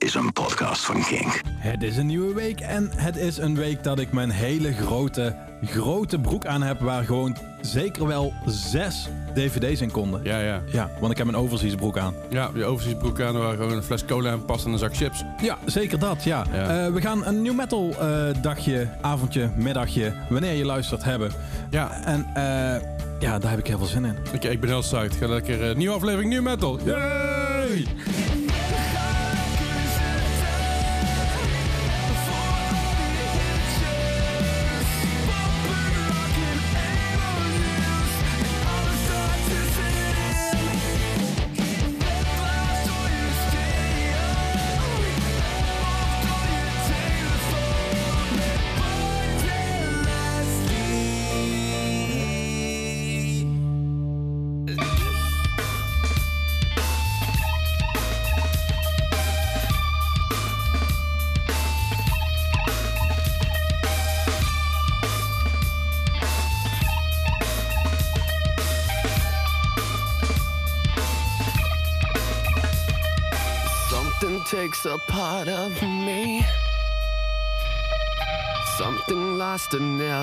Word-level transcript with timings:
is 0.00 0.14
een 0.14 0.32
podcast 0.32 0.84
van 0.84 1.02
King. 1.02 1.42
Het 1.56 1.82
is 1.82 1.96
een 1.96 2.06
nieuwe 2.06 2.34
week 2.34 2.60
en 2.60 2.90
het 2.96 3.16
is 3.16 3.36
een 3.36 3.54
week 3.54 3.84
dat 3.84 3.98
ik 3.98 4.12
mijn 4.12 4.30
hele 4.30 4.72
grote, 4.72 5.36
grote 5.64 6.18
broek 6.18 6.46
aan 6.46 6.62
heb... 6.62 6.80
waar 6.80 7.04
gewoon 7.04 7.36
zeker 7.60 8.06
wel 8.06 8.32
zes 8.46 9.08
dvd's 9.34 9.80
in 9.80 9.90
konden. 9.90 10.20
Ja, 10.24 10.38
ja. 10.38 10.62
Ja, 10.72 10.90
want 11.00 11.12
ik 11.12 11.18
heb 11.18 11.26
een 11.26 11.36
overziesbroek 11.36 11.98
aan. 11.98 12.14
Ja, 12.30 12.50
die 12.54 12.64
overziesbroek 12.64 13.20
aan 13.20 13.38
waar 13.38 13.56
gewoon 13.56 13.72
een 13.72 13.82
fles 13.82 14.04
cola 14.04 14.30
en 14.30 14.44
past 14.44 14.64
en 14.64 14.72
een 14.72 14.78
zak 14.78 14.96
chips. 14.96 15.24
Ja, 15.42 15.58
zeker 15.64 15.98
dat, 15.98 16.24
ja. 16.24 16.44
Eh, 16.44 16.92
we 16.92 17.00
gaan 17.00 17.26
een 17.26 17.42
new 17.42 17.54
metal 17.54 17.94
eh, 18.00 18.42
dagje, 18.42 18.88
avondje, 19.00 19.50
middagje, 19.56 20.12
wanneer 20.28 20.54
je 20.54 20.64
luistert, 20.64 21.04
hebben. 21.04 21.32
Ja. 21.70 22.02
En 22.04 22.26
eh, 22.34 22.82
ja, 23.20 23.38
daar 23.38 23.50
heb 23.50 23.58
ik 23.58 23.66
heel 23.66 23.78
veel 23.78 23.86
zin 23.86 24.04
in. 24.04 24.16
Oké, 24.34 24.48
ik 24.48 24.60
ben 24.60 24.70
heel 24.70 24.80
psyched. 24.80 25.14
Ga 25.14 25.26
lekker 25.26 25.68
eh, 25.70 25.76
nieuwe 25.76 25.94
aflevering, 25.94 26.32
new 26.32 26.42
metal. 26.42 26.78
Yeah! 26.84 27.39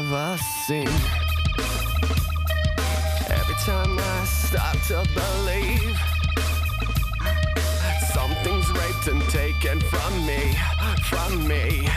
never 0.10 0.38
seen. 0.38 0.88
Every 3.30 3.56
time 3.66 3.98
I 4.00 4.26
start 4.26 4.78
to 4.88 5.06
believe 5.14 5.98
something's 8.14 8.70
raped 8.72 9.08
and 9.08 9.22
taken 9.30 9.80
from 9.82 10.26
me, 10.26 10.56
from 11.04 11.48
me. 11.48 11.90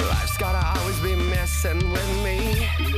Life's 0.00 0.36
gotta 0.38 0.80
always 0.80 0.98
be 1.00 1.14
messing 1.14 1.90
with 1.90 2.24
me. 2.24 2.89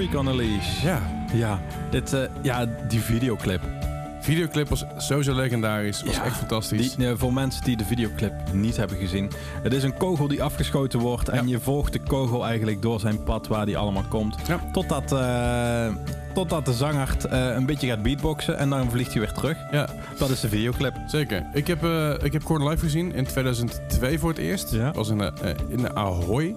Freak 0.00 0.14
on 0.14 0.28
a 0.28 0.34
Leash. 0.34 0.82
Ja. 0.82 1.02
Ja, 1.32 1.60
dit, 1.90 2.12
eh, 2.12 2.20
ja 2.42 2.66
die 2.88 3.00
videoclip. 3.00 3.60
Videoclip 4.20 4.68
was 4.68 4.84
sowieso 4.96 5.34
legendarisch. 5.34 6.02
Was 6.02 6.14
Ja, 6.14 6.24
echt 6.24 6.36
fantastisch. 6.36 6.94
Die, 6.94 7.06
eh, 7.08 7.12
voor 7.16 7.32
mensen 7.32 7.64
die 7.64 7.76
de 7.76 7.84
videoclip 7.84 8.32
niet 8.52 8.76
hebben 8.76 8.96
gezien. 8.96 9.30
Het 9.62 9.72
is 9.72 9.82
een 9.82 9.96
kogel 9.96 10.28
die 10.28 10.42
afgeschoten 10.42 10.98
wordt. 10.98 11.28
En 11.28 11.36
Ja. 11.44 11.50
je 11.50 11.60
volgt 11.60 11.92
de 11.92 11.98
kogel 11.98 12.44
eigenlijk 12.46 12.82
door 12.82 13.00
zijn 13.00 13.22
pad 13.22 13.46
waar 13.46 13.66
die 13.66 13.76
allemaal 13.78 14.04
komt. 14.08 14.36
Ja. 14.46 14.60
Totdat, 14.72 15.12
eh, 15.12 15.94
totdat 16.34 16.64
de 16.64 16.72
zanger 16.72 17.16
een 17.30 17.66
beetje 17.66 17.86
gaat 17.88 18.02
beatboxen. 18.02 18.58
En 18.58 18.70
dan 18.70 18.90
vliegt 18.90 19.12
hij 19.12 19.20
weer 19.20 19.32
terug. 19.32 19.56
Ja, 19.70 19.88
Dat 20.18 20.30
is 20.30 20.40
de 20.40 20.48
videoclip. 20.48 20.94
zeker. 21.06 21.46
Ik 21.52 21.66
heb, 21.66 21.84
eh 21.84 22.14
ik 22.22 22.32
heb 22.32 22.42
Korn 22.44 22.68
live 22.68 22.84
gezien 22.84 23.14
in 23.14 23.24
2002 23.26 24.18
voor 24.18 24.28
het 24.28 24.38
eerst. 24.38 24.72
Ja. 24.72 24.92
was 24.92 25.08
in, 25.08 25.18
de, 25.18 25.32
in 25.68 25.76
de 25.76 25.94
Ahoy. 25.94 26.56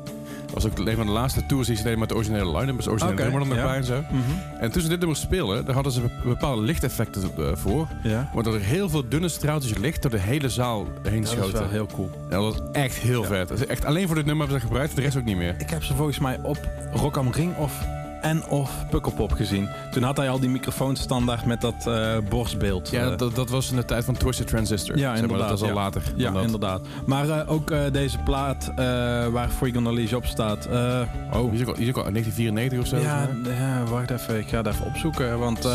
Dat 0.53 0.63
was 0.63 0.71
ook 0.71 0.87
een 0.87 0.95
van 0.95 1.05
de 1.05 1.11
laatste 1.11 1.45
tours 1.45 1.67
die 1.67 1.75
ze 1.75 1.83
deden 1.83 1.99
met 1.99 2.09
de 2.09 2.15
originele 2.15 2.57
line-up. 2.57 2.75
Dus 2.75 2.87
originele 2.87 3.13
Oké, 3.17 3.23
nummer 3.23 3.39
dan 3.39 3.49
nog 3.49 3.57
ja. 3.57 3.63
bij 3.65 3.75
en 3.77 3.83
zo. 3.83 4.03
En 4.59 4.71
toen 4.71 4.81
ze 4.81 4.87
dit 4.87 4.99
nummer 4.99 5.17
speelden, 5.17 5.65
daar 5.65 5.73
hadden 5.73 5.91
ze 5.93 6.01
be- 6.01 6.09
bepaalde 6.23 6.61
lichteffecten 6.61 7.21
eh, 7.37 7.45
voor. 7.53 7.87
Ja. 8.03 8.29
Waardoor 8.33 8.53
er 8.53 8.61
heel 8.61 8.89
veel 8.89 9.03
dunne 9.09 9.29
straaltjes 9.29 9.77
licht 9.77 10.01
door 10.01 10.11
de 10.11 10.19
hele 10.19 10.49
zaal 10.49 10.87
heen 11.03 11.21
Dat 11.21 11.31
is 11.31 11.37
schoten. 11.37 11.59
wel 11.59 11.69
heel 11.69 11.87
cool. 11.95 12.09
Ja, 12.29 12.39
dat 12.41 12.43
was 12.57 12.61
echt 12.71 12.95
heel 12.95 13.23
vet. 13.23 13.47
Dat 13.47 13.59
is 13.59 13.65
echt 13.65 13.85
alleen 13.85 14.05
voor 14.07 14.15
dit 14.15 14.25
nummer 14.25 14.47
hebben 14.47 14.61
ze 14.61 14.67
dat 14.67 14.71
gebruikt, 14.77 14.95
de 14.95 15.01
rest 15.01 15.17
ook 15.17 15.25
niet 15.25 15.37
meer. 15.37 15.55
Ik 15.57 15.69
heb 15.69 15.83
ze 15.83 15.93
volgens 15.95 16.19
mij 16.19 16.39
op 16.43 16.57
Rock 16.93 17.17
am 17.17 17.31
Ring 17.31 17.55
of 17.57 17.73
en 18.23 18.45
of 18.47 18.71
Pukkelpop 18.89 19.31
gezien. 19.31 19.69
Toen 19.91 20.03
had 20.03 20.17
hij 20.17 20.29
al 20.29 20.39
die 20.39 20.49
microfoon 20.49 20.95
standaard 20.95 21.45
met 21.45 21.61
dat 21.61 21.87
eh, 21.87 22.17
borstbeeld. 22.29 22.89
Ja, 22.89 23.11
eh. 23.11 23.17
dat, 23.17 23.35
dat 23.35 23.49
was 23.49 23.69
in 23.69 23.75
de 23.75 23.85
tijd 23.85 24.05
van 24.05 24.17
Twisted 24.17 24.47
Transistor. 24.47 24.97
Ja, 24.97 25.01
Zeg 25.01 25.09
maar, 25.11 25.21
inderdaad, 25.21 25.49
Dat 25.49 25.59
was 25.59 25.69
al 25.69 25.75
ja. 25.75 25.81
later. 25.81 26.01
Ja, 26.15 26.31
dat. 26.31 26.43
inderdaad. 26.43 26.81
Maar 27.05 27.47
ook 27.47 27.71
eh, 27.71 27.79
deze 27.91 28.17
plaat 28.17 28.71
waar 29.31 29.49
Freak 29.49 29.75
on 29.75 29.83
the 29.83 29.93
Leash 29.93 30.13
op 30.13 30.25
staat. 30.25 30.67
oh, 31.33 31.51
Die 31.51 31.59
is 31.59 31.61
ook 31.61 31.67
al, 31.67 31.73
die 31.73 31.83
is 31.83 31.89
ook 31.89 32.05
al 32.05 32.11
1994 32.11 32.79
of 32.79 32.87
zo. 32.87 32.97
ja, 32.97 33.27
ja, 33.59 33.83
wacht 33.83 34.09
even. 34.11 34.39
Ik 34.39 34.47
ga 34.47 34.57
het 34.57 34.67
even 34.67 34.85
opzoeken. 34.85 35.39
Want 35.39 35.67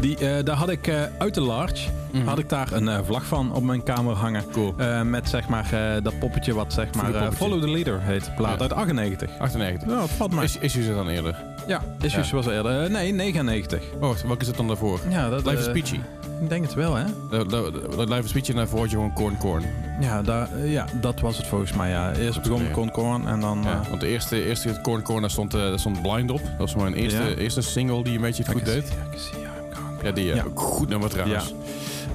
die, 0.00 0.42
daar 0.42 0.56
had 0.56 0.68
ik 0.70 0.90
uit 1.18 1.34
de 1.34 1.40
Large 1.40 1.88
Mhm. 2.12 2.26
had 2.26 2.38
ik 2.38 2.48
daar 2.48 2.72
een 2.72 3.04
vlag 3.04 3.24
van 3.24 3.52
op 3.52 3.62
mijn 3.62 3.82
kamer 3.82 4.14
hangen. 4.14 4.44
Cool. 4.52 4.74
Met 5.04 5.28
zeg 5.28 5.48
maar 5.48 5.68
dat 6.02 6.18
poppetje 6.18 6.54
wat 6.54 6.72
zeg 6.72 6.94
maar. 6.94 7.32
Follow 7.32 7.60
the 7.60 7.70
Leader 7.70 8.00
heet. 8.02 8.24
de 8.24 8.30
Plaat 8.30 8.54
Ja. 8.54 8.60
uit 8.60 8.72
98. 8.72 9.30
98. 9.38 9.88
Ja, 9.88 10.00
het 10.00 10.10
valt 10.10 10.32
mij. 10.34 10.44
Is, 10.44 10.56
is 10.58 10.74
je 10.74 10.94
dan 10.94 11.08
eerder? 11.08 11.36
Ja, 11.70 11.82
Issues 12.00 12.30
was 12.30 12.46
eerder. 12.46 12.82
Eh, 12.84 12.90
nee, 12.90 13.12
99. 13.12 13.82
Oh, 14.00 14.16
welke 14.26 14.40
is 14.40 14.46
het 14.46 14.56
dan 14.56 14.66
daarvoor? 14.66 15.00
Ja, 15.08 15.28
dat, 15.28 15.44
Life 15.44 15.58
is 15.58 15.66
eh, 15.66 15.72
Peachy. 15.72 16.00
Ik 16.40 16.48
denk 16.48 16.64
het 16.64 16.74
wel, 16.74 16.94
hè? 16.94 17.04
De- 17.30 18.04
Life 18.08 18.24
is 18.24 18.32
Peachy 18.32 18.50
en 18.50 18.56
daarvoor 18.56 18.78
had 18.80 18.90
je 18.90 18.96
gewoon 18.96 19.12
Corn 19.12 19.36
Corn. 19.38 19.64
Ja, 20.00 20.22
daar, 20.22 20.48
eh, 20.52 20.72
ja, 20.72 20.86
dat 21.00 21.20
was 21.20 21.36
het 21.36 21.46
volgens 21.46 21.72
mij, 21.72 21.90
ja. 21.90 22.12
Eerst 22.14 22.42
begon 22.42 22.70
Con 22.72 22.90
Corn 22.90 23.26
en 23.28 23.40
dan... 23.40 23.60
Ja, 23.64 23.80
eh, 23.82 23.88
want 23.88 24.00
de 24.00 24.06
eerste, 24.06 24.44
eerste 24.44 24.78
Corn 24.82 25.02
Corn 25.02 25.20
daar 25.20 25.30
stond, 25.30 25.54
eh, 25.54 25.60
daar 25.60 25.78
stond 25.78 26.02
Blind 26.02 26.30
op. 26.30 26.40
Dat 26.42 26.52
was 26.58 26.74
mijn 26.74 26.94
eerste, 26.94 27.22
Ja. 27.22 27.34
eerste 27.34 27.60
single 27.62 28.02
die 28.04 28.14
een 28.14 28.20
beetje 28.20 28.42
het 28.42 28.52
goed 28.52 28.60
I 28.60 28.64
can 28.64 28.74
deed. 28.74 28.86
see- 28.86 28.96
I 28.96 29.10
can 29.10 29.20
see 29.20 29.40
I'm 29.40 29.74
gone. 29.74 30.04
Ja, 30.08 30.10
die 30.12 30.30
eh, 30.30 30.36
Ja. 30.36 30.44
ook 30.44 30.60
goed 30.60 30.88
nummer 30.88 31.08
trouwens. 31.10 31.54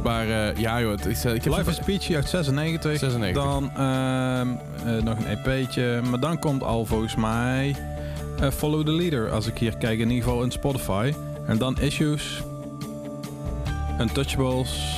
Maar 0.04 0.28
eh, 0.30 0.56
ja 0.58 0.82
joh, 0.82 0.92
het 0.92 1.06
eh, 1.26 1.34
ik 1.34 1.44
heb 1.44 1.58
Life 1.58 1.70
is 1.70 1.80
Peachy 1.80 2.16
uit 2.16 2.30
96. 2.30 2.98
96. 3.00 3.44
Dan 3.44 3.72
ehm, 3.76 4.48
eh, 4.86 5.04
nog 5.04 5.18
een 5.18 5.26
EP'tje. 5.46 6.02
Maar 6.10 6.20
dan 6.20 6.40
komt 6.40 6.64
al 6.64 6.86
volgens 6.86 7.16
mij 7.16 7.76
eh, 8.42 8.50
Follow 8.52 8.86
the 8.86 8.92
Leader. 8.92 9.32
Als 9.32 9.48
ik 9.48 9.58
hier 9.58 9.78
kijk, 9.78 10.00
in 10.00 10.10
ieder 10.10 10.24
geval 10.24 10.44
in 10.44 10.52
Spotify. 10.52 11.14
En 11.48 11.58
dan 11.58 11.78
Issues. 11.80 12.42
Untouchables. 14.02 14.94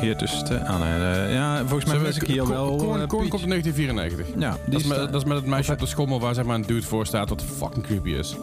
Hier 0.00 0.16
tussen. 0.16 0.66
Ah 0.66 0.80
nee, 0.80 1.32
ja, 1.32 1.58
volgens 1.66 1.84
mij 1.92 2.00
we- 2.00 2.08
ik 2.20 2.22
hier 2.26 2.48
wel... 2.48 2.76
Corn 2.76 3.06
Peach. 3.06 3.28
komt 3.28 3.42
in 3.42 3.48
1994. 3.48 4.26
Ja, 4.38 4.56
Dat 4.66 4.80
is, 4.80 4.86
met, 4.86 5.12
dat 5.12 5.26
is 5.26 5.32
het 5.34 5.46
meisje 5.46 5.72
op 5.72 5.78
de 5.78 5.86
schommel 5.86 6.20
waar 6.20 6.34
zeg 6.34 6.44
maar, 6.44 6.54
een 6.54 6.62
dude 6.66 6.86
voor 6.86 7.06
staat 7.06 7.28
wat 7.28 7.42
fucking 7.42 7.84
creepy 7.84 8.10
is. 8.10 8.36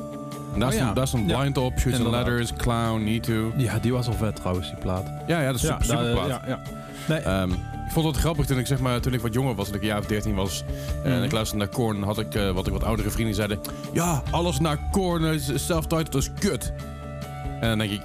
En 0.54 0.60
daar, 0.60 0.68
Oh, 0.70 0.74
stond, 0.76 0.88
ja. 0.90 0.94
daar 0.94 1.08
stond 1.08 1.30
Ja. 1.30 1.40
Blind 1.40 1.58
op, 1.58 1.72
Shoots 1.72 1.86
and 1.86 1.96
Inderdaad. 2.06 2.28
Ladders, 2.28 2.54
Clown, 2.54 3.04
Need 3.04 3.24
To. 3.24 3.52
Ja, 3.58 3.80
die 3.80 3.92
was 3.94 4.08
al 4.08 4.14
vet 4.14 4.36
trouwens, 4.36 4.68
die 4.70 4.78
plaat. 4.80 5.06
Ja, 5.28 5.40
ja, 5.42 5.46
dat 5.46 5.56
is 5.56 5.62
super, 5.62 5.86
super 5.86 6.04
daar- 6.04 6.14
plaat. 6.14 6.28
ja, 6.28 6.42
ja. 6.48 6.60
Nee, 7.08 7.20
Ehm, 7.20 7.50
ik 7.92 7.98
vond 7.98 8.16
het 8.16 8.24
grappig 8.24 8.46
toen 8.46 8.58
ik, 8.60 8.68
zeg 8.68 8.80
maar, 8.80 9.02
toen 9.02 9.14
ik 9.14 9.22
wat 9.22 9.34
jonger 9.34 9.56
was, 9.56 9.66
toen 9.68 9.76
ik 9.76 9.82
een 9.82 9.88
jaar 9.88 10.00
of 10.00 10.06
13 10.06 10.36
was. 10.36 10.64
En 11.04 11.14
Mhm. 11.14 11.24
ik 11.24 11.32
luisterde 11.32 11.64
naar 11.66 11.74
Korn, 11.74 12.04
had 12.04 12.20
ik 12.20 12.36
eh, 12.36 12.52
wat 12.52 12.68
ik 12.68 12.74
wat 12.74 12.84
oudere 12.84 13.10
vrienden 13.10 13.36
zeiden. 13.36 13.60
Ja, 13.94 14.24
alles 14.32 14.60
naar 14.60 14.78
Korn 14.92 15.40
self-titled, 15.56 16.16
is 16.16 16.30
kut. 16.40 16.74
En 17.60 17.70
dan 17.70 17.78
denk 17.78 17.92
ik, 17.92 18.02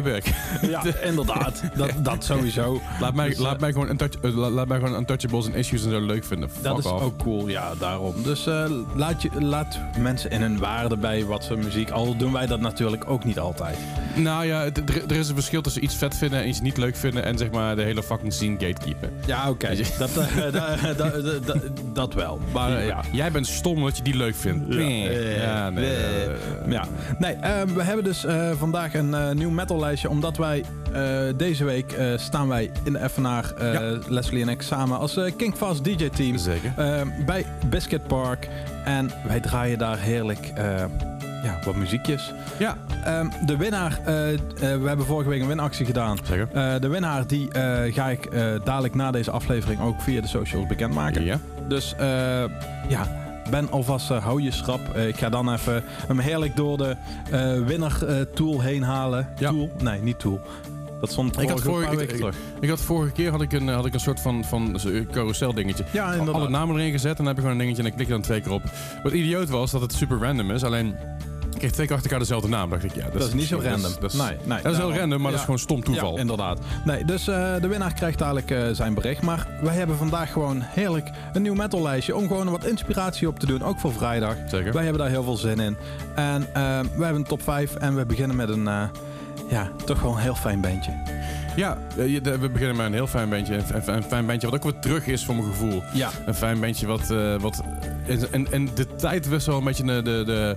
back. 0.00 0.22
ja, 0.70 0.82
inderdaad. 1.04 1.62
Dat, 1.76 1.90
dat 2.02 2.24
sowieso. 2.24 2.80
laat, 3.00 3.14
mij, 3.14 3.28
Dus, 3.28 3.36
eh, 3.36 3.42
laat, 3.42 3.60
mij 3.60 3.72
gewoon 3.72 3.88
untouch, 3.88 4.10
eh, 4.22 4.36
la- 4.36 4.50
laat 4.50 4.68
mij 4.68 4.78
gewoon 4.78 4.96
Untouchables 4.98 5.46
en 5.46 5.54
Issues 5.54 5.84
en 5.84 5.90
zo 5.90 6.00
leuk 6.00 6.24
vinden. 6.24 6.50
Fuck 6.50 6.62
Dat 6.62 6.78
is 6.78 6.84
off. 6.84 7.02
ook 7.04 7.18
cool, 7.18 7.48
ja, 7.48 7.72
daarom. 7.78 8.14
Dus 8.22 8.46
eh, 8.46 8.64
laat, 8.94 9.22
je, 9.22 9.28
laat 9.38 9.78
mensen 9.98 10.30
in 10.30 10.40
hun 10.40 10.58
waarde 10.58 10.96
bij 10.96 11.24
wat 11.24 11.46
voor 11.46 11.58
muziek. 11.58 11.90
Al 11.90 12.16
doen 12.16 12.32
wij 12.32 12.46
dat 12.46 12.60
natuurlijk 12.60 13.10
ook 13.10 13.24
niet 13.24 13.38
altijd. 13.38 13.76
Nou 14.14 14.46
ja, 14.46 14.64
er, 15.08 15.16
is 15.16 15.28
een 15.28 15.34
verschil 15.34 15.62
tussen 15.62 15.84
iets 15.84 15.94
vet 15.96 16.16
vinden 16.16 16.40
en 16.42 16.48
iets 16.48 16.60
niet 16.60 16.76
leuk 16.76 16.96
vinden. 16.96 17.24
En 17.24 17.38
zeg 17.38 17.50
maar 17.50 17.76
de 17.76 17.82
hele 17.82 18.02
fucking 18.02 18.32
scene 18.32 18.56
gatekeeper. 18.58 19.10
Ja, 19.26 19.50
oké. 19.50 19.74
Dat, 19.98 20.16
eh, 20.16 20.36
da- 20.52 20.76
da- 20.76 20.92
da- 20.92 21.38
da- 21.46 21.60
dat 21.92 22.14
wel. 22.14 22.40
Maar 22.52 22.76
eh, 22.76 22.86
ja. 22.86 23.00
Jij 23.12 23.32
bent 23.32 23.46
stom 23.46 23.76
omdat 23.76 23.96
je 23.96 24.02
die 24.02 24.16
leuk 24.16 24.34
vindt. 24.34 24.64
Ja. 24.68 24.74
Nee. 24.74 25.36
Ja, 25.38 25.70
nee. 25.70 25.84
Eh, 25.94 26.24
eh, 26.24 26.30
Ja, 26.68 26.84
nee, 27.18 27.32
eh, 27.34 27.62
we 27.74 27.82
hebben 27.82 28.04
dus 28.04 28.24
eh, 28.24 28.50
vandaag 28.58 28.94
een 28.94 29.14
eh, 29.14 29.30
nieuw 29.30 29.50
metal 29.50 29.78
lijstje. 29.82 30.08
Omdat 30.08 30.36
wij 30.36 30.64
eh, 30.92 31.18
deze 31.36 31.64
week 31.64 31.92
eh, 31.92 32.06
staan 32.16 32.48
wij 32.48 32.70
in 32.82 32.92
de 32.92 33.08
FNR, 33.08 33.54
eh, 33.58 33.72
Ja. 33.72 33.98
Leslie 34.08 34.42
en 34.42 34.48
ik, 34.48 34.62
samen 34.62 34.98
als 34.98 35.18
King 35.36 35.54
Fast 35.56 35.84
DJ 35.84 36.08
team. 36.08 36.36
Zeker. 36.36 36.72
bij 37.26 37.46
Biscuit 37.66 38.06
Park. 38.06 38.48
En 38.84 39.10
wij 39.26 39.40
draaien 39.40 39.78
daar 39.78 39.98
heerlijk 39.98 40.52
ja, 41.42 41.58
wat 41.64 41.76
muziekjes. 41.76 42.32
Ja, 42.58 42.76
Ehm, 43.04 43.26
de 43.46 43.56
winnaar, 43.56 44.00
we 44.04 44.82
hebben 44.84 45.06
vorige 45.06 45.28
week 45.28 45.40
een 45.40 45.48
winactie 45.48 45.86
gedaan. 45.86 46.18
zeker. 46.24 46.80
De 46.80 46.88
winnaar 46.88 47.26
die 47.26 47.48
ga 47.92 48.08
ik 48.08 48.28
dadelijk 48.64 48.94
na 48.94 49.10
deze 49.10 49.30
aflevering 49.30 49.80
ook 49.80 50.00
via 50.00 50.20
de 50.20 50.26
socials 50.26 50.66
bekendmaken. 50.66 51.24
Ja. 51.24 51.38
Dus 51.68 51.94
ja, 52.88 53.21
ben 53.50 53.70
alvast, 53.70 54.10
eh, 54.10 54.24
hou 54.24 54.42
je 54.42 54.50
schrap. 54.50 54.80
Eh, 54.94 55.08
ik 55.08 55.16
ga 55.16 55.28
dan 55.28 55.52
even 55.52 55.82
hem 56.06 56.18
heerlijk 56.18 56.56
door 56.56 56.76
de 56.78 56.96
eh 57.30 57.58
winner 57.66 58.26
tool 58.34 58.60
heen 58.60 58.82
halen. 58.82 59.28
Ja. 59.38 59.50
Tool? 59.50 59.70
Nee, 59.82 60.00
niet 60.02 60.18
tool. 60.18 60.40
Dat 61.00 61.10
stond 61.10 61.40
Ik 61.40 61.48
had 61.48 61.60
vorige, 61.62 62.02
ik- 62.02 62.32
ik- 62.60 62.68
had 62.68 62.80
vorige 62.80 63.12
keer 63.12 63.30
had 63.30 63.42
ik 63.42 63.52
een, 63.52 63.68
had 63.68 63.86
ik 63.86 63.94
een 63.94 64.00
soort 64.00 64.20
van, 64.20 64.44
van 64.44 64.78
carousel 65.12 65.54
dingetje. 65.54 65.84
Ja, 65.90 66.10
inderdaad. 66.10 66.34
Alle 66.34 66.48
namen 66.48 66.76
erin 66.76 66.92
gezet 66.92 67.10
en 67.10 67.16
dan 67.16 67.26
heb 67.26 67.34
ik 67.34 67.40
gewoon 67.40 67.52
een 67.52 67.58
dingetje 67.62 67.82
en 67.82 67.88
ik 67.88 67.94
klik 67.94 68.06
er 68.06 68.12
dan 68.12 68.22
twee 68.22 68.40
keer 68.40 68.52
op. 68.52 68.62
Wat 69.02 69.12
idioot 69.12 69.48
was 69.48 69.70
dat 69.70 69.80
het 69.80 69.92
super 69.92 70.18
random 70.18 70.50
is. 70.50 70.64
Alleen 70.64 70.94
ik 71.52 71.58
kreeg 71.58 71.70
twee 71.72 71.86
keer 71.86 71.94
achter 71.96 72.10
elkaar 72.10 72.18
dezelfde 72.26 72.48
naam. 72.48 72.70
dacht 72.70 72.84
ik, 72.84 72.94
ja, 72.94 73.02
dat, 73.04 73.12
Dat 73.12 73.28
is 73.28 73.34
niet 73.34 73.46
zo 73.46 73.60
random. 73.62 73.92
Dat 74.00 74.12
is, 74.12 74.18
nee, 74.18 74.26
nee, 74.28 74.36
dat 74.36 74.56
is 74.56 74.62
heel 74.62 74.72
daarom. 74.72 74.96
random, 74.98 75.20
maar 75.20 75.30
dat 75.30 75.38
is 75.40 75.44
gewoon 75.44 75.60
stom 75.60 75.84
toeval. 75.84 76.14
Ja, 76.14 76.20
inderdaad. 76.20 76.58
Nee, 76.84 77.04
dus 77.04 77.28
eh, 77.28 77.54
de 77.60 77.68
winnaar 77.68 77.94
krijgt 77.94 78.18
dadelijk 78.18 78.50
eh, 78.50 78.62
zijn 78.72 78.94
bericht. 78.94 79.22
Maar 79.22 79.46
wij 79.62 79.74
hebben 79.74 79.96
vandaag 79.96 80.32
gewoon 80.32 80.60
heerlijk 80.62 81.10
een 81.32 81.42
nieuw 81.42 81.54
metal 81.54 81.82
lijstje. 81.82 82.16
Om 82.16 82.26
gewoon 82.26 82.50
wat 82.50 82.64
inspiratie 82.64 83.28
op 83.28 83.38
te 83.38 83.46
doen. 83.46 83.62
Ook 83.62 83.78
voor 83.80 83.92
vrijdag. 83.92 84.36
Zeker. 84.48 84.72
Wij 84.72 84.82
hebben 84.82 85.00
daar 85.02 85.10
heel 85.10 85.22
veel 85.24 85.36
zin 85.36 85.60
in. 85.60 85.76
En 86.14 86.42
eh, 86.42 86.62
wij 86.62 86.80
hebben 87.04 87.14
een 87.14 87.24
top 87.24 87.42
5. 87.42 87.74
En 87.74 87.94
we 87.96 88.06
beginnen 88.06 88.36
met 88.36 88.48
een, 88.48 88.64
ja, 89.48 89.70
toch 89.84 90.00
wel 90.02 90.12
een 90.12 90.18
heel 90.18 90.34
fijn 90.34 90.60
bandje. 90.60 90.92
Ja, 91.56 91.78
we 91.96 92.48
beginnen 92.52 92.76
met 92.76 92.86
een 92.86 92.92
heel 92.92 93.06
fijn 93.06 93.28
bandje. 93.28 93.54
Een, 93.54 93.94
een- 93.94 94.02
fijn 94.02 94.26
bandje 94.26 94.50
wat 94.50 94.56
ook 94.56 94.62
weer 94.72 94.80
terug 94.80 95.06
is 95.06 95.24
voor 95.24 95.34
mijn 95.34 95.46
gevoel. 95.46 95.82
Ja. 95.92 96.10
Een 96.26 96.34
fijn 96.34 96.60
bandje 96.60 96.86
wat... 96.86 97.06
wat 97.40 97.62
en, 98.06 98.32
en, 98.32 98.52
en 98.52 98.68
de 98.74 98.86
tijd 98.96 99.28
was 99.28 99.46
wel 99.46 99.58
een 99.58 99.64
beetje 99.64 99.84
de... 99.84 100.02
de, 100.02 100.22
de 100.26 100.56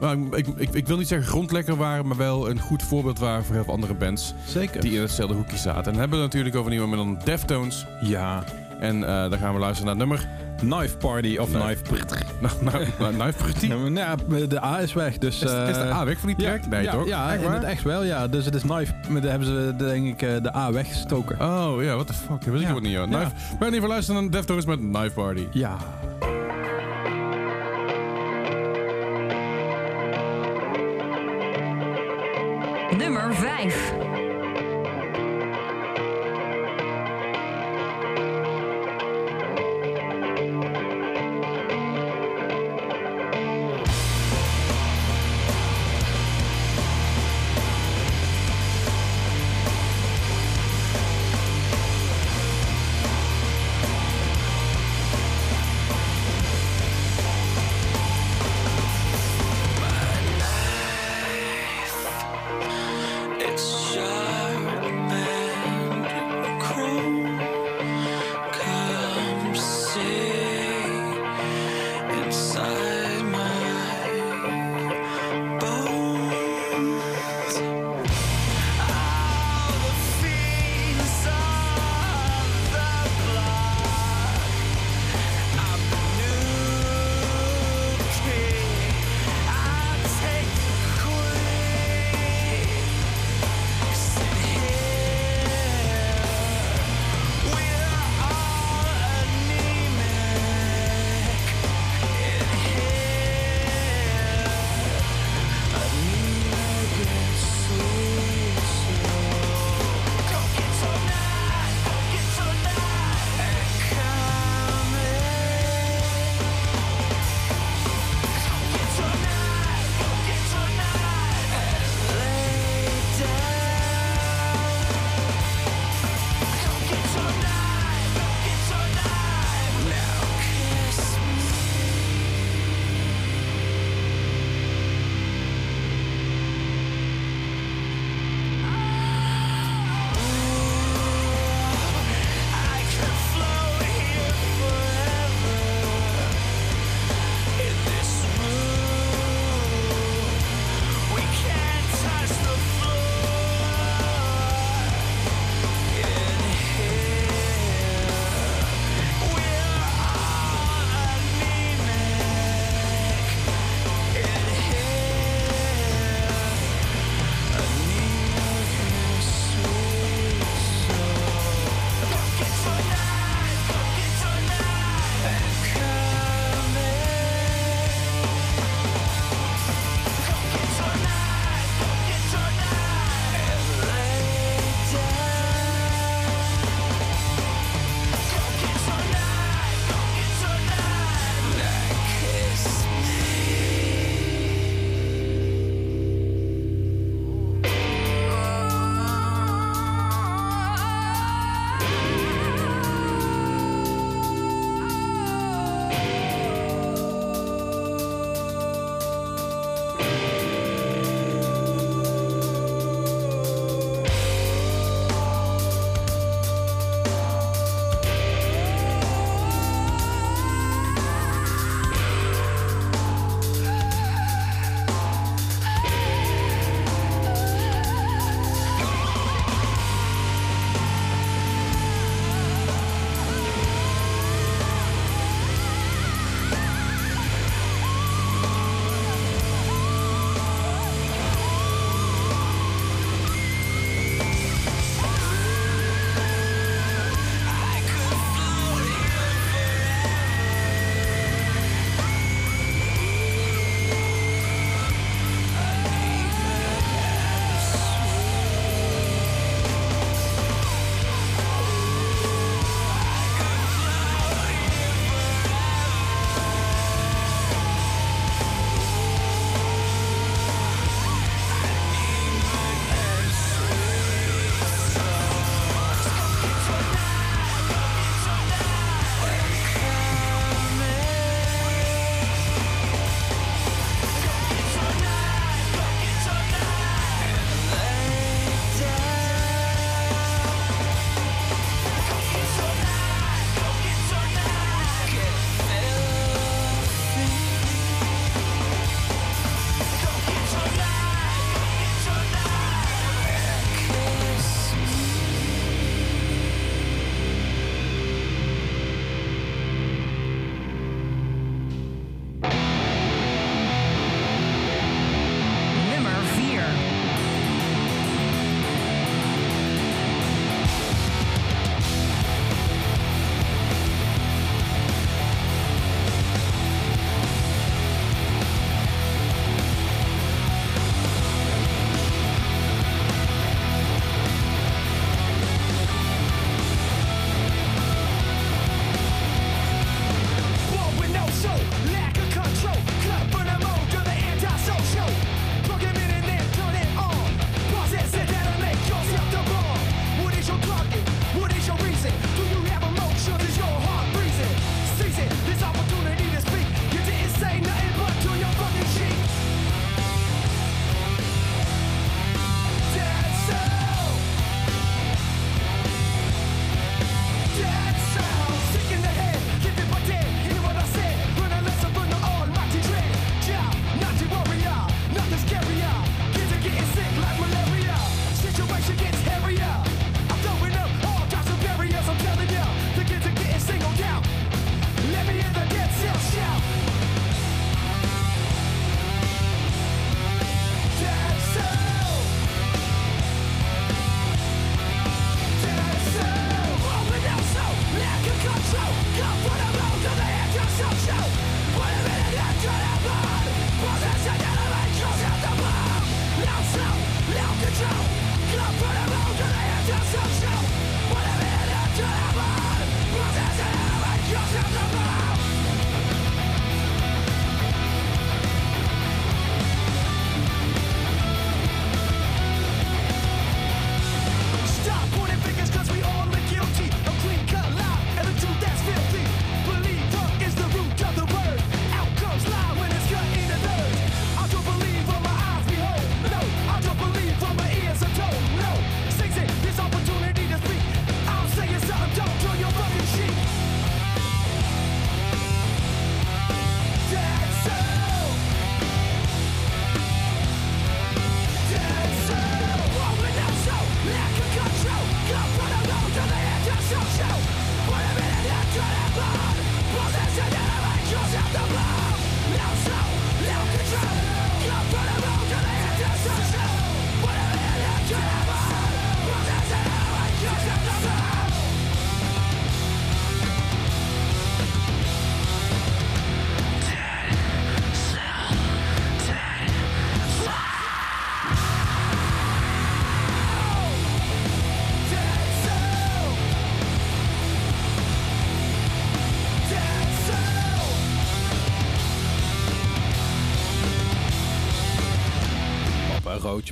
nou, 0.00 0.36
ik, 0.36 0.46
ik, 0.56 0.68
ik 0.72 0.86
wil 0.86 0.96
niet 0.96 1.08
zeggen 1.08 1.28
grondlekker 1.28 1.76
waren, 1.76 2.06
maar 2.06 2.16
wel 2.16 2.50
een 2.50 2.60
goed 2.60 2.82
voorbeeld 2.82 3.18
waren 3.18 3.44
voor 3.44 3.54
heel 3.54 3.64
veel 3.64 3.72
andere 3.74 3.94
bands 3.94 4.34
Zeker. 4.46 4.80
die 4.80 4.92
in 4.94 5.00
hetzelfde 5.00 5.34
hoekje 5.34 5.56
zaten. 5.56 5.78
En 5.84 5.90
dan 5.90 5.98
hebben 6.00 6.18
we 6.18 6.24
natuurlijk 6.24 6.56
over 6.56 6.70
niemand 6.70 6.90
met 6.90 6.98
dan 6.98 7.18
Deftones. 7.24 7.86
Ja. 8.00 8.44
En 8.80 9.04
eh 9.08 9.30
dan 9.30 9.38
gaan 9.38 9.54
we 9.54 9.60
luisteren 9.60 9.96
naar 9.96 10.06
het 10.06 10.18
nummer. 10.18 10.28
Knife 10.56 10.96
Party 10.96 11.36
of 11.36 11.48
Knife- 11.50 11.82
Knife... 11.82 12.12
Nou, 12.98 13.12
Knife 13.14 13.32
Pretty. 13.42 13.66
Nou, 13.66 14.46
de 14.48 14.64
A 14.64 14.80
is 14.80 14.92
weg, 14.92 15.18
dus... 15.18 15.42
Is, 15.42 15.50
eh, 15.50 15.68
is 15.68 15.76
de 15.76 15.82
A 15.92 16.04
weg 16.04 16.18
van 16.18 16.28
die 16.28 16.44
ja, 16.46 16.50
track? 16.52 16.66
nee, 16.66 16.82
ja, 16.82 16.92
toch? 16.92 17.06
Ja, 17.06 17.32
Echt 17.32 17.42
in 17.42 17.50
het 17.50 17.62
echt 17.62 17.82
wel, 17.82 18.04
ja. 18.04 18.28
Dus 18.28 18.44
het 18.44 18.54
is 18.54 18.62
Knife... 18.62 18.92
maar 19.08 19.20
Daar 19.20 19.30
hebben 19.30 19.48
ze, 19.48 19.74
denk 19.76 20.06
ik, 20.06 20.22
eh, 20.22 20.42
de 20.42 20.56
A 20.56 20.72
weggestoken. 20.72 21.40
Oh, 21.40 21.82
ja, 21.82 21.94
what 21.94 22.06
the 22.06 22.12
fuck. 22.14 22.44
Dat 22.44 22.54
ik 22.54 22.60
Ja. 22.60 22.72
ook 22.72 22.80
niet, 22.82 22.92
joh. 22.92 23.10
Ja. 23.10 23.16
Knife. 23.18 23.34
We 23.58 23.64
gaan 23.64 23.74
even 23.74 23.88
luisteren 23.88 24.22
naar 24.22 24.30
Deftones 24.30 24.64
met 24.64 24.78
Knife 24.78 25.10
Party. 25.14 25.46
Ja. 25.50 25.76
Nummer 33.64 34.13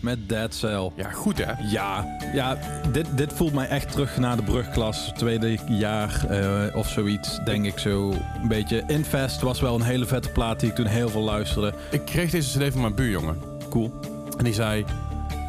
Met 0.01 0.29
Dead 0.29 0.55
Cell. 0.55 0.91
Ja, 0.97 1.11
goed 1.11 1.39
hè? 1.45 1.53
Ja, 1.71 2.17
ja 2.35 2.59
dit, 2.93 3.07
dit 3.15 3.33
voelt 3.33 3.53
mij 3.53 3.69
echt 3.69 3.93
terug 3.93 4.17
naar 4.17 4.37
de 4.37 4.43
brugklas. 4.43 5.13
Tweede 5.17 5.59
jaar 5.69 6.25
eh, 6.29 6.77
of 6.77 6.89
zoiets, 6.89 7.39
denk 7.45 7.65
ik 7.65 7.79
zo. 7.79 8.11
Een 8.43 8.49
beetje. 8.49 8.83
Infest 8.87 9.41
was 9.41 9.61
wel 9.61 9.75
een 9.75 9.83
hele 9.83 10.07
vette 10.07 10.29
plaat 10.29 10.61
die 10.61 10.69
ik 10.69 10.75
toen 10.75 10.87
heel 10.87 11.09
veel 11.09 11.23
luisterde. 11.23 11.73
Ik 11.91 12.05
kreeg 12.05 12.31
deze 12.31 12.59
cd 12.59 12.73
van 12.73 12.81
mijn 12.81 12.95
buurjongen. 12.95 13.37
Cool. 13.71 13.93
En 14.39 14.45
die 14.45 14.55
zei, 14.55 14.85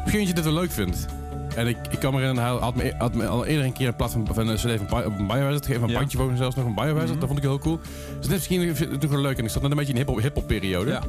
misschien 0.02 0.18
dat 0.18 0.28
je 0.28 0.34
dit 0.34 0.44
wel 0.44 0.52
leuk 0.52 0.70
vindt. 0.72 1.06
En 1.56 1.66
ik, 1.66 1.76
ik 1.90 1.98
kan 1.98 2.12
me 2.14 2.20
herinneren, 2.20 2.50
hij 2.50 2.60
had 2.60 2.74
me, 2.74 2.94
had 2.98 3.14
me 3.14 3.26
al 3.26 3.44
eerder 3.44 3.64
een 3.64 3.72
keer 3.72 3.86
in 3.86 3.96
plaats 3.96 4.12
van, 4.12 4.28
van 4.32 4.48
een 4.48 4.56
cd 4.56 4.80
van, 4.86 5.02
een 5.02 5.26
Biohazard 5.26 5.66
gegeven. 5.66 5.82
Een 5.82 5.90
Ja. 5.90 5.98
bandje 5.98 6.18
voor 6.18 6.32
zelfs 6.36 6.56
nog 6.56 6.64
een 6.66 6.74
Biohazard. 6.74 7.08
Mhm. 7.10 7.18
Dat 7.18 7.26
vond 7.28 7.38
ik 7.38 7.44
heel 7.44 7.58
cool. 7.58 7.78
Dus 8.18 8.28
dit 8.28 8.38
is 8.40 8.48
misschien 8.48 8.88
nog 9.00 9.10
wel 9.10 9.20
leuk. 9.20 9.38
En 9.38 9.44
ik 9.44 9.50
zat 9.50 9.62
net 9.62 9.70
een 9.70 9.76
beetje 9.76 9.92
in 9.92 9.98
hip-hop 9.98 10.20
hip-hop 10.20 10.46
periode. 10.46 10.90
Ja. 10.90 11.00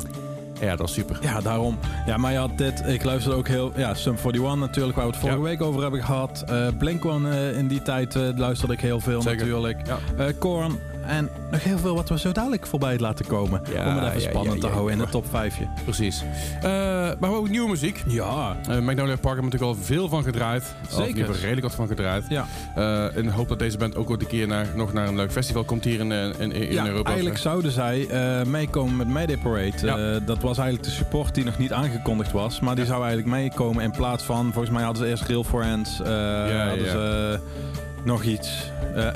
Ja, 0.61 0.69
dat 0.69 0.79
was 0.79 0.93
super. 0.93 1.17
Ja, 1.21 1.41
daarom. 1.41 1.77
Ja, 2.05 2.17
maar 2.17 2.31
je 2.31 2.37
had 2.37 2.57
dit. 2.57 2.83
Ik 2.87 3.03
luisterde 3.03 3.37
ook 3.37 3.47
heel. 3.47 3.71
Ja, 3.75 3.93
Sum 3.93 4.15
41 4.23 4.55
natuurlijk, 4.55 4.95
waar 4.95 5.05
we 5.05 5.11
het 5.11 5.19
vorige 5.21 5.39
Ja. 5.39 5.43
week 5.45 5.61
over 5.61 5.81
hebben 5.81 6.03
gehad. 6.03 6.43
Eh 6.47 6.67
Blink 6.77 7.05
One 7.05 7.29
eh, 7.29 7.57
in 7.57 7.67
die 7.67 7.81
tijd 7.81 8.15
eh, 8.15 8.21
luisterde 8.35 8.73
ik 8.73 8.79
heel 8.79 8.99
veel 8.99 9.21
Zeker. 9.21 9.37
natuurlijk. 9.39 9.87
Ja. 10.17 10.31
Korn. 10.39 10.79
En 11.07 11.29
nog 11.51 11.63
heel 11.63 11.77
veel 11.77 11.95
wat 11.95 12.09
we 12.09 12.19
zo 12.19 12.31
dadelijk 12.31 12.67
voorbij 12.67 12.99
laten 12.99 13.25
komen. 13.25 13.61
Ja, 13.73 13.87
om 13.87 13.95
het 13.95 14.07
even 14.07 14.21
ja, 14.21 14.29
spannend 14.29 14.61
ja, 14.61 14.67
te 14.67 14.73
houden 14.73 14.93
in 14.93 15.05
de 15.05 15.09
top 15.09 15.25
5. 15.29 15.57
Precies. 15.83 16.23
Eh, 16.61 16.71
maar 17.19 17.31
ook 17.31 17.49
nieuwe 17.49 17.69
muziek. 17.69 18.03
Ja. 18.07 18.57
Eh 18.69 18.79
Magnolia 18.79 19.15
Park 19.15 19.35
hebben 19.35 19.35
we 19.35 19.41
natuurlijk 19.41 19.61
al 19.61 19.75
veel 19.83 20.09
van 20.09 20.23
gedraaid. 20.23 20.63
Zeker. 20.89 21.07
ieder 21.07 21.25
geval 21.25 21.39
redelijk 21.41 21.61
wat 21.67 21.75
van 21.75 21.87
gedraaid. 21.87 22.23
Ja. 22.29 22.45
Eh, 22.75 23.17
en 23.17 23.27
hoop 23.27 23.47
dat 23.47 23.59
deze 23.59 23.77
band 23.77 23.95
ook 23.95 24.09
ooit 24.09 24.21
een 24.21 24.27
keer 24.27 24.47
naar, 24.47 24.67
nog 24.75 24.93
naar 24.93 25.07
een 25.07 25.15
leuk 25.15 25.31
festival 25.31 25.63
komt 25.63 25.83
hier 25.83 25.99
in, 25.99 26.11
in, 26.11 26.51
in 26.51 26.71
ja, 26.71 26.87
Europa. 26.87 27.09
eigenlijk 27.09 27.39
zouden 27.39 27.71
zij 27.71 28.07
meekomen 28.45 28.95
met 28.95 29.07
Mayday 29.07 29.37
Parade. 29.37 30.21
Dat 30.25 30.41
was 30.41 30.57
eigenlijk 30.57 30.87
de 30.89 30.95
support 30.95 31.35
die 31.35 31.43
nog 31.43 31.57
niet 31.57 31.73
aangekondigd 31.73 32.31
was. 32.31 32.59
Maar 32.59 32.75
die 32.75 32.85
zou 32.85 33.03
eigenlijk 33.05 33.29
meekomen 33.29 33.83
in 33.83 33.91
plaats 33.91 34.23
van... 34.23 34.43
Volgens 34.51 34.73
mij 34.73 34.83
hadden 34.83 35.03
ze 35.03 35.09
eerst 35.09 35.23
Real 35.23 35.43
Friends. 35.43 36.01
eh 36.01 36.07
ja, 36.07 36.67
hadden 36.67 36.89
ze 36.89 37.39
nog 38.05 38.23
iets. 38.23 38.71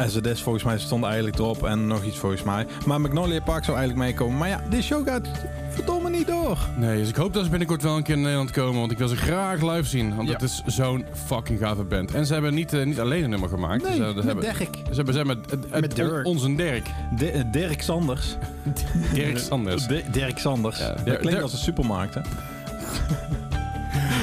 SZS 0.08 0.42
volgens 0.42 0.64
mij 0.64 0.78
stond 0.80 1.04
eigenlijk 1.04 1.38
erop. 1.38 1.64
En 1.66 1.88
nog 1.88 2.04
iets 2.04 2.18
volgens 2.18 2.44
mij. 2.44 2.66
Maar 2.86 3.02
Magnolia 3.02 3.42
Park 3.42 3.64
zou 3.64 3.78
eigenlijk 3.78 4.08
meekomen. 4.08 4.38
Maar 4.38 4.48
ja, 4.50 4.62
die 4.70 4.82
show 4.82 5.08
gaat 5.08 5.28
verdomme 5.70 6.10
niet 6.10 6.28
door. 6.28 6.58
Nee, 6.78 6.98
dus 6.98 7.10
ik 7.10 7.16
hoop 7.16 7.34
dat 7.34 7.44
ze 7.44 7.50
binnenkort 7.50 7.82
wel 7.82 7.98
een 7.98 8.04
keer 8.04 8.16
in 8.16 8.22
Nederland 8.22 8.52
komen. 8.52 8.80
Want 8.80 8.92
ik 8.92 8.98
wil 8.98 9.08
ze 9.08 9.16
graag 9.16 9.62
live 9.62 9.84
zien. 9.90 10.16
Want 10.16 10.28
Ja. 10.28 10.34
het 10.34 10.44
is 10.44 10.62
zo'n 10.66 11.06
fucking 11.26 11.60
gave 11.60 11.84
band. 11.84 12.14
En 12.14 12.26
ze 12.26 12.34
hebben 12.34 12.54
niet, 12.54 12.74
eh, 12.74 12.86
niet 12.86 13.00
alleen 13.00 13.24
een 13.24 13.30
nummer 13.30 13.50
gemaakt. 13.50 13.84
Nee, 13.84 13.96
ze, 13.96 14.02
met 14.16 14.24
hebben, 14.24 14.44
Dirk. 14.44 14.76
Ze 14.90 14.96
hebben, 14.96 15.14
ze 15.14 15.20
hebben 15.20 15.42
met, 15.72 15.82
Met 15.82 15.96
Dirk. 15.96 16.26
onze 16.26 16.56
Dirk. 16.56 16.88
Di- 17.18 17.28
eh, 17.30 17.42
Dirk 17.52 17.82
Sanders. 17.82 18.36
Dirk 19.14 19.38
Sanders. 19.38 19.88
Di- 19.88 20.04
Dirk 20.12 20.38
Sanders. 20.38 20.78
Ja, 20.80 20.96
dat 21.06 21.18
klinkt 21.18 21.42
als 21.42 21.52
een 21.54 21.58
supermarkt, 21.60 22.14
hè? 22.16 22.22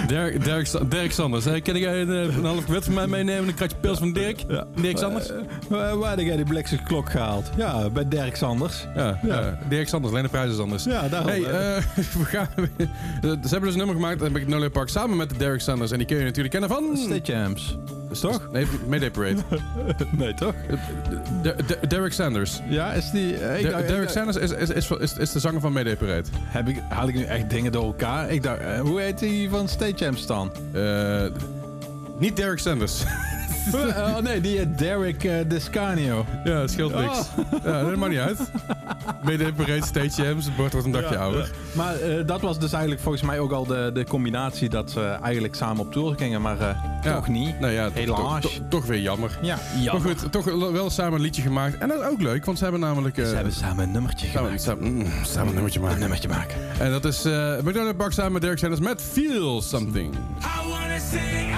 Dirk, 0.06 0.44
Dirk, 0.44 0.90
Dirk 0.90 1.12
Sanders. 1.12 1.44
Kan 1.44 1.76
ik 1.76 1.84
een, 1.84 2.08
een 2.08 2.44
half 2.44 2.64
kwet 2.64 2.84
van 2.84 2.94
mij 2.94 3.06
meenemen? 3.06 3.48
Een 3.48 3.54
kratje 3.54 3.76
pils 3.80 3.98
van 3.98 4.12
Dirk? 4.12 4.44
Dirk 4.80 4.98
Sanders? 4.98 5.30
Eh, 5.70 5.92
waar 5.92 6.10
heb 6.16 6.26
jij 6.26 6.36
die 6.36 6.44
blikse 6.44 6.82
klok 6.82 7.10
gehaald? 7.10 7.50
Ja, 7.56 7.90
bij 7.90 8.08
Dirk 8.08 8.36
Sanders. 8.36 8.86
ja. 8.94 9.58
Dirk 9.68 9.88
Sanders. 9.88 10.12
Alleen 10.12 10.24
de 10.24 10.30
prijs 10.30 10.52
is 10.52 10.58
anders. 10.58 10.84
Ja, 10.84 11.08
daarom. 11.08 11.28
Hey, 11.30 11.44
eh. 11.44 11.76
eh, 11.76 11.82
we 12.20 12.24
gaan, 12.24 12.48
ze 13.22 13.28
hebben 13.28 13.60
dus 13.60 13.72
een 13.72 13.76
nummer 13.76 13.94
gemaakt 13.94 14.18
bij 14.18 14.28
Magnolia 14.30 14.68
Park 14.68 14.88
samen 14.88 15.16
met 15.16 15.38
Derek 15.38 15.60
Sanders. 15.60 15.90
En 15.90 15.98
die 15.98 16.06
kun 16.06 16.16
je 16.16 16.24
natuurlijk 16.24 16.50
kennen 16.50 16.68
van... 16.70 16.96
State 16.96 17.32
Jams. 17.32 17.76
Toch? 18.20 18.48
Nee, 18.52 18.66
Mayday 18.88 19.10
Parade. 19.10 19.40
Nee, 20.10 20.34
toch? 20.34 20.54
De- 21.42 21.54
de- 21.66 21.86
Derek 21.88 22.12
Sanders. 22.12 22.60
Ja, 22.68 22.92
is 22.92 23.10
die... 23.10 23.36
eh, 23.36 23.86
Derek 23.86 24.08
Sanders 24.08 24.36
is, 24.36 24.50
is, 24.50 24.68
is, 24.70 24.90
is, 24.90 25.16
is 25.16 25.32
de 25.32 25.38
zanger 25.38 25.60
van 25.60 25.72
Mayday 25.72 25.96
Parade. 25.96 26.28
Heb 26.34 26.68
ik, 26.68 26.76
haal 26.88 27.08
ik 27.08 27.14
nu 27.14 27.22
echt 27.22 27.50
dingen 27.50 27.72
door 27.72 27.84
elkaar? 27.84 28.30
Ik 28.30 28.42
dacht, 28.42 28.60
eh, 28.60 28.80
hoe 28.80 29.00
heet 29.00 29.18
die 29.18 29.50
van 29.50 29.68
State 29.68 29.95
Jams 29.98 30.26
dan? 30.26 30.52
Eh, 30.72 31.24
niet 32.18 32.36
Derek 32.36 32.58
Sanders. 32.58 33.02
oh 33.74 34.18
nee, 34.18 34.40
die 34.40 34.58
heet 34.58 34.78
Derek 34.78 35.24
eh, 35.24 35.34
Descanio. 35.48 36.26
ja, 36.44 36.60
dat 36.60 36.70
scheelt 36.70 36.94
niks. 36.94 37.18
Ja, 37.64 37.82
dat 37.82 37.96
maakt 37.96 38.10
niet 38.12 38.20
uit. 38.20 38.38
Mayday 39.24 39.52
Parade, 39.52 39.84
Stage 39.86 40.22
Jams, 40.22 40.44
het 40.44 40.56
bord 40.56 40.72
wordt 40.72 40.86
een 40.86 40.92
dagje 40.92 41.14
Ja, 41.14 41.20
ouder. 41.20 41.50
Maar 41.72 41.94
eh, 42.00 42.26
dat 42.26 42.40
was 42.40 42.58
dus 42.58 42.72
eigenlijk 42.72 43.02
volgens 43.02 43.22
mij 43.22 43.38
ook 43.38 43.52
al 43.52 43.66
de, 43.66 43.90
de 43.94 44.04
combinatie 44.04 44.68
dat 44.68 44.90
ze 44.90 45.00
eigenlijk 45.22 45.54
samen 45.54 45.84
op 45.86 45.92
tour 45.92 46.14
gingen, 46.16 46.42
maar 46.42 46.60
eh, 46.60 46.76
Ja. 47.02 47.14
toch 47.14 47.28
niet. 47.28 47.60
Nou 47.60 47.72
ja, 47.72 47.84
toch- 47.84 47.94
Helaas. 47.94 48.60
Toch, 48.68 48.86
weer 48.86 49.00
jammer. 49.00 49.38
Ja, 49.42 49.58
Maar 49.92 50.00
goed, 50.00 50.32
toch 50.32 50.44
wel 50.72 50.90
samen 50.90 51.12
een 51.14 51.20
liedje 51.20 51.42
gemaakt. 51.42 51.78
En 51.78 51.88
dat 51.88 52.00
is 52.00 52.06
ook 52.06 52.20
leuk, 52.22 52.44
want 52.44 52.58
ze 52.58 52.62
hebben 52.64 52.80
namelijk... 52.82 53.18
eh, 53.18 53.26
Ze 53.28 53.34
hebben 53.34 53.52
samen 53.52 53.84
een 53.84 53.90
nummertje 53.90 54.26
samen, 54.26 54.42
gemaakt. 54.44 54.62
samen, 54.62 54.92
mm, 54.94 55.06
samen 55.24 55.48
een 55.48 55.52
nummertje 55.54 55.78
Een 55.78 55.84
maken. 55.84 56.00
nummertje 56.00 56.28
maken. 56.28 56.56
En 56.78 56.90
dat 56.90 57.04
is 57.04 57.26
uh, 57.26 57.32
Magnolia 57.62 57.92
Park 57.92 58.12
samen 58.12 58.32
met 58.32 58.42
Derek 58.42 58.58
Sanders 58.58 58.80
met 58.80 59.02
Feel 59.02 59.62
Something. 59.62 60.14
I 60.14 60.68
wanna 60.68 60.98
sing 61.10 61.54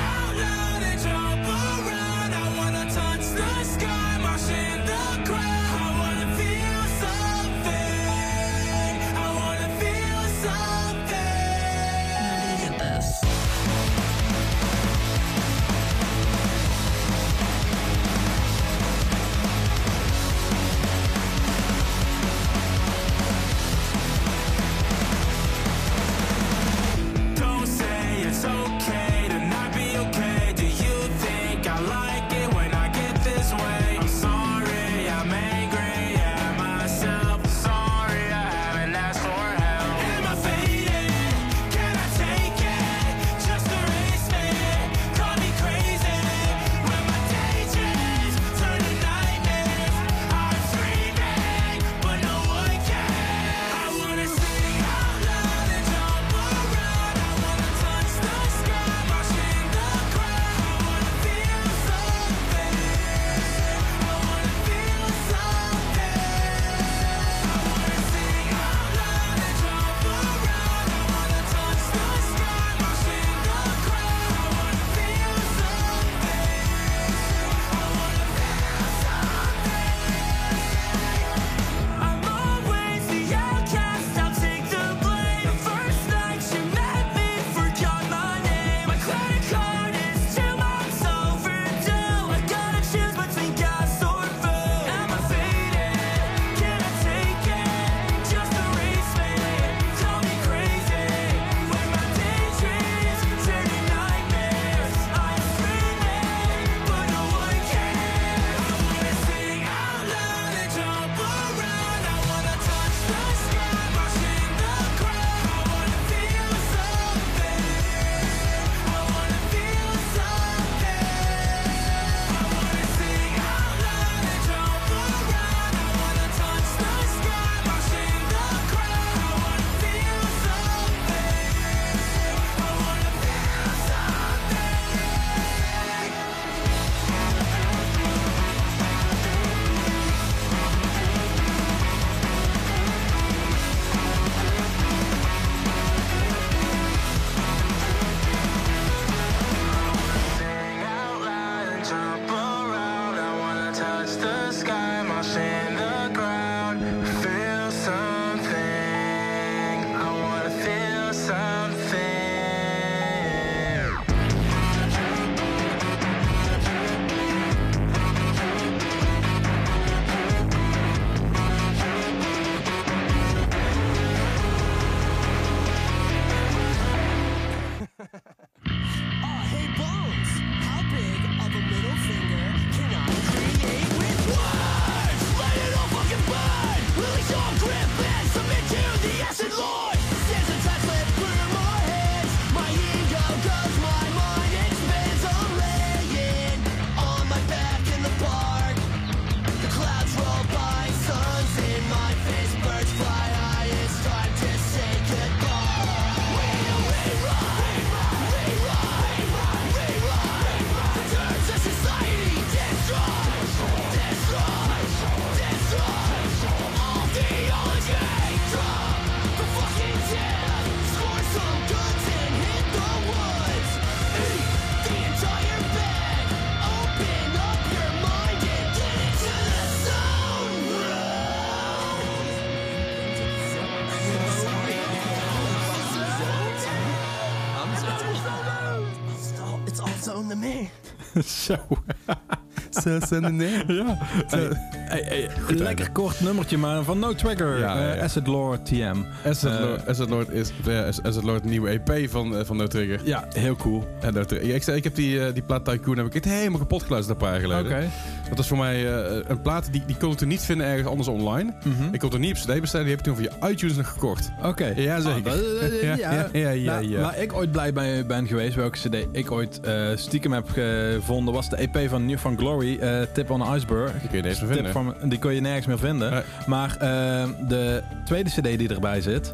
Zo. 241.49 241.57
Zo, 242.83 242.99
zo, 243.07 243.21
nee. 243.21 243.65
Ja. 243.67 243.97
Hey, 244.27 244.49
hey, 244.85 245.03
hey, 245.03 245.57
lekker 245.57 245.91
kort 245.91 246.21
nummertje, 246.21 246.59
maar 246.59 246.83
van 246.85 246.99
No 246.99 247.15
Trigger. 247.15 247.59
Ja, 247.59 247.79
ja, 247.79 247.95
eh. 247.95 248.03
Acid 248.03 248.27
Lord 248.27 248.67
TM. 248.67 248.97
Asset 249.25 249.53
Eh, 249.53 249.61
Lord, 249.61 249.87
Asset 249.87 250.09
Lord 250.09 250.31
is 250.31 250.53
ja, 250.65 250.87
Asset 251.03 251.23
Lord 251.23 251.45
nieuwe 251.45 251.69
EP 251.69 252.11
van, 252.11 252.37
eh, 252.37 252.45
van 252.45 252.57
No 252.57 252.67
Trigger. 252.67 253.01
Ja, 253.05 253.25
heel 253.29 253.57
cool. 253.57 253.85
En 254.01 254.15
No 254.15 254.33
ik, 254.33 254.67
ik 254.67 254.85
heb 254.85 254.95
die, 254.95 255.25
eh, 255.25 255.35
die 255.35 255.43
plaat 255.43 255.65
Tycoon 255.65 255.97
heb 255.97 256.07
ik 256.07 256.13
het 256.13 256.25
helemaal 256.25 256.59
kapot 256.59 256.83
geluisterd 256.83 257.21
een 257.21 257.25
paar 257.25 257.33
jaar 257.33 257.51
geleden. 257.51 257.77
Oké. 257.79 257.89
Dat 258.29 258.37
was 258.37 258.47
voor 258.49 258.57
mij 258.59 258.87
eh, 258.95 259.17
een 259.27 259.41
plaat 259.43 259.69
die, 259.73 259.83
die 259.87 259.97
kon 259.97 260.11
ik 260.13 260.17
toen 260.19 260.29
niet 260.29 260.41
vinden 260.43 260.67
ergens 260.67 260.89
anders 260.89 261.09
online. 261.09 261.53
Mhm. 261.65 261.89
Ik 261.95 262.01
kon 262.01 262.13
er 262.13 262.19
niet 262.19 262.31
op 262.31 262.37
CD 262.55 262.61
bestellen, 262.61 262.87
die 262.87 262.97
heb 262.97 263.07
ik 263.07 263.13
toen 263.15 263.17
via 263.17 263.49
iTunes 263.49 263.77
nog 263.77 263.89
gekocht. 263.89 264.31
Oké. 264.43 264.73
Ja, 264.77 265.01
zeker. 265.01 265.17
Ah, 265.31 265.37
dat- 265.61 265.71
eh, 265.71 265.83
Ja, 265.83 265.95
ja, 265.97 266.13
ja, 266.13 266.29
ja, 266.33 266.49
ja, 266.51 266.73
Nou, 266.73 266.89
ja. 266.89 267.01
Waar 267.01 267.19
ik 267.19 267.33
ooit 267.33 267.53
blij 267.53 267.73
bij 267.73 268.07
ben 268.07 268.27
geweest, 268.27 268.55
welke 268.55 268.79
cd 268.79 269.07
ik 269.13 269.31
ooit 269.31 269.61
eh, 269.61 269.87
stiekem 269.95 270.33
heb 270.33 270.49
gevonden, 270.51 271.35
was 271.35 271.49
de 271.49 271.57
EP 271.57 271.89
van 271.89 272.07
New 272.07 272.19
Found 272.19 272.39
Glory, 272.39 272.79
eh, 272.79 273.01
Tip 273.13 273.31
on 273.31 273.41
the 273.43 273.55
Iceberg. 273.57 273.93
Die 274.01 274.09
kun 274.21 274.31
je 274.31 274.35
vinden. 274.35 274.73
van, 274.73 274.95
die 275.05 275.19
kon 275.19 275.35
je 275.35 275.41
nergens 275.41 275.67
meer 275.67 275.79
vinden. 275.79 276.11
Nee. 276.11 276.23
Maar 276.47 276.77
eh, 276.77 277.29
de 277.49 277.83
tweede 278.05 278.31
cd 278.31 278.59
die 278.59 278.69
erbij 278.75 279.01
zit, 279.01 279.33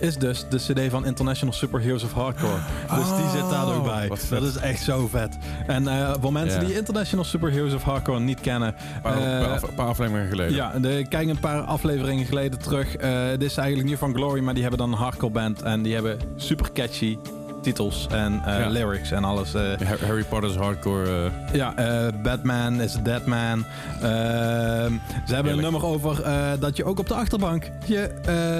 is 0.00 0.16
dus 0.16 0.44
de 0.50 0.56
cd 0.56 0.90
van 0.90 1.06
International 1.06 1.54
Superheroes 1.54 2.02
of 2.04 2.12
Hardcore. 2.12 2.58
dus 2.96 3.06
die 3.16 3.28
zit 3.40 3.50
daar 3.50 3.74
ook 3.74 3.84
bij. 3.84 4.08
Dat 4.30 4.42
is 4.42 4.56
echt 4.56 4.82
zo 4.82 5.06
vet. 5.08 5.36
En 5.66 5.88
eh, 5.88 6.14
voor 6.20 6.32
mensen 6.32 6.66
die 6.66 6.74
International 6.76 7.24
Superheroes 7.24 7.74
of 7.74 7.82
Hardcore 7.82 8.20
niet 8.20 8.31
kennen... 8.40 8.68
Een 8.94 9.00
paar, 9.02 9.16
eh, 9.16 9.40
paar 9.40 9.48
af- 9.48 9.74
paar 9.74 9.86
afleveringen 9.86 10.28
geleden. 10.28 10.54
ja, 10.54 10.72
de, 10.78 11.06
kijk 11.08 11.28
een 11.28 11.40
paar 11.40 11.60
afleveringen 11.60 12.24
geleden 12.26 12.58
terug. 12.58 12.96
Eh 12.96 13.28
dit 13.30 13.42
is 13.42 13.56
eigenlijk 13.56 13.88
New 13.88 13.98
van 13.98 14.14
Glory, 14.14 14.40
maar 14.40 14.52
die 14.54 14.62
hebben 14.62 14.80
dan 14.80 14.92
een 14.92 14.98
hardcore 14.98 15.32
band. 15.32 15.62
En 15.62 15.82
die 15.82 15.94
hebben 15.94 16.18
super 16.36 16.72
catchy 16.72 17.18
titels 17.62 18.06
en 18.10 18.42
eh, 18.44 18.58
Ja. 18.58 18.68
lyrics 18.68 19.10
en 19.10 19.24
alles. 19.24 19.54
eh. 19.54 19.62
Ha- 19.62 20.06
Harry 20.06 20.24
Potter's 20.24 20.54
hardcore. 20.56 21.30
eh, 21.50 21.54
ja, 21.54 21.74
Batman 22.22 22.80
is 22.80 22.96
a 22.96 23.00
dead 23.02 23.26
man. 23.26 23.64
Ehm, 24.02 24.92
ze 25.26 25.34
hebben 25.34 25.52
een 25.52 25.60
nummer 25.60 25.84
over 25.84 26.22
dat 26.60 26.76
je 26.76 26.84
ook 26.84 26.98
op 26.98 27.08
de 27.08 27.14
achterbank 27.14 27.70
je 27.86 28.10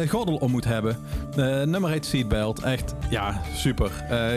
gordel 0.09 0.35
om 0.37 0.51
moet 0.51 0.65
hebben. 0.65 0.97
Nummer 1.71 1.91
heet 1.91 2.07
Seatbelt. 2.07 2.63
Echt, 2.63 2.95
ja, 3.11 3.41
super. 3.55 3.91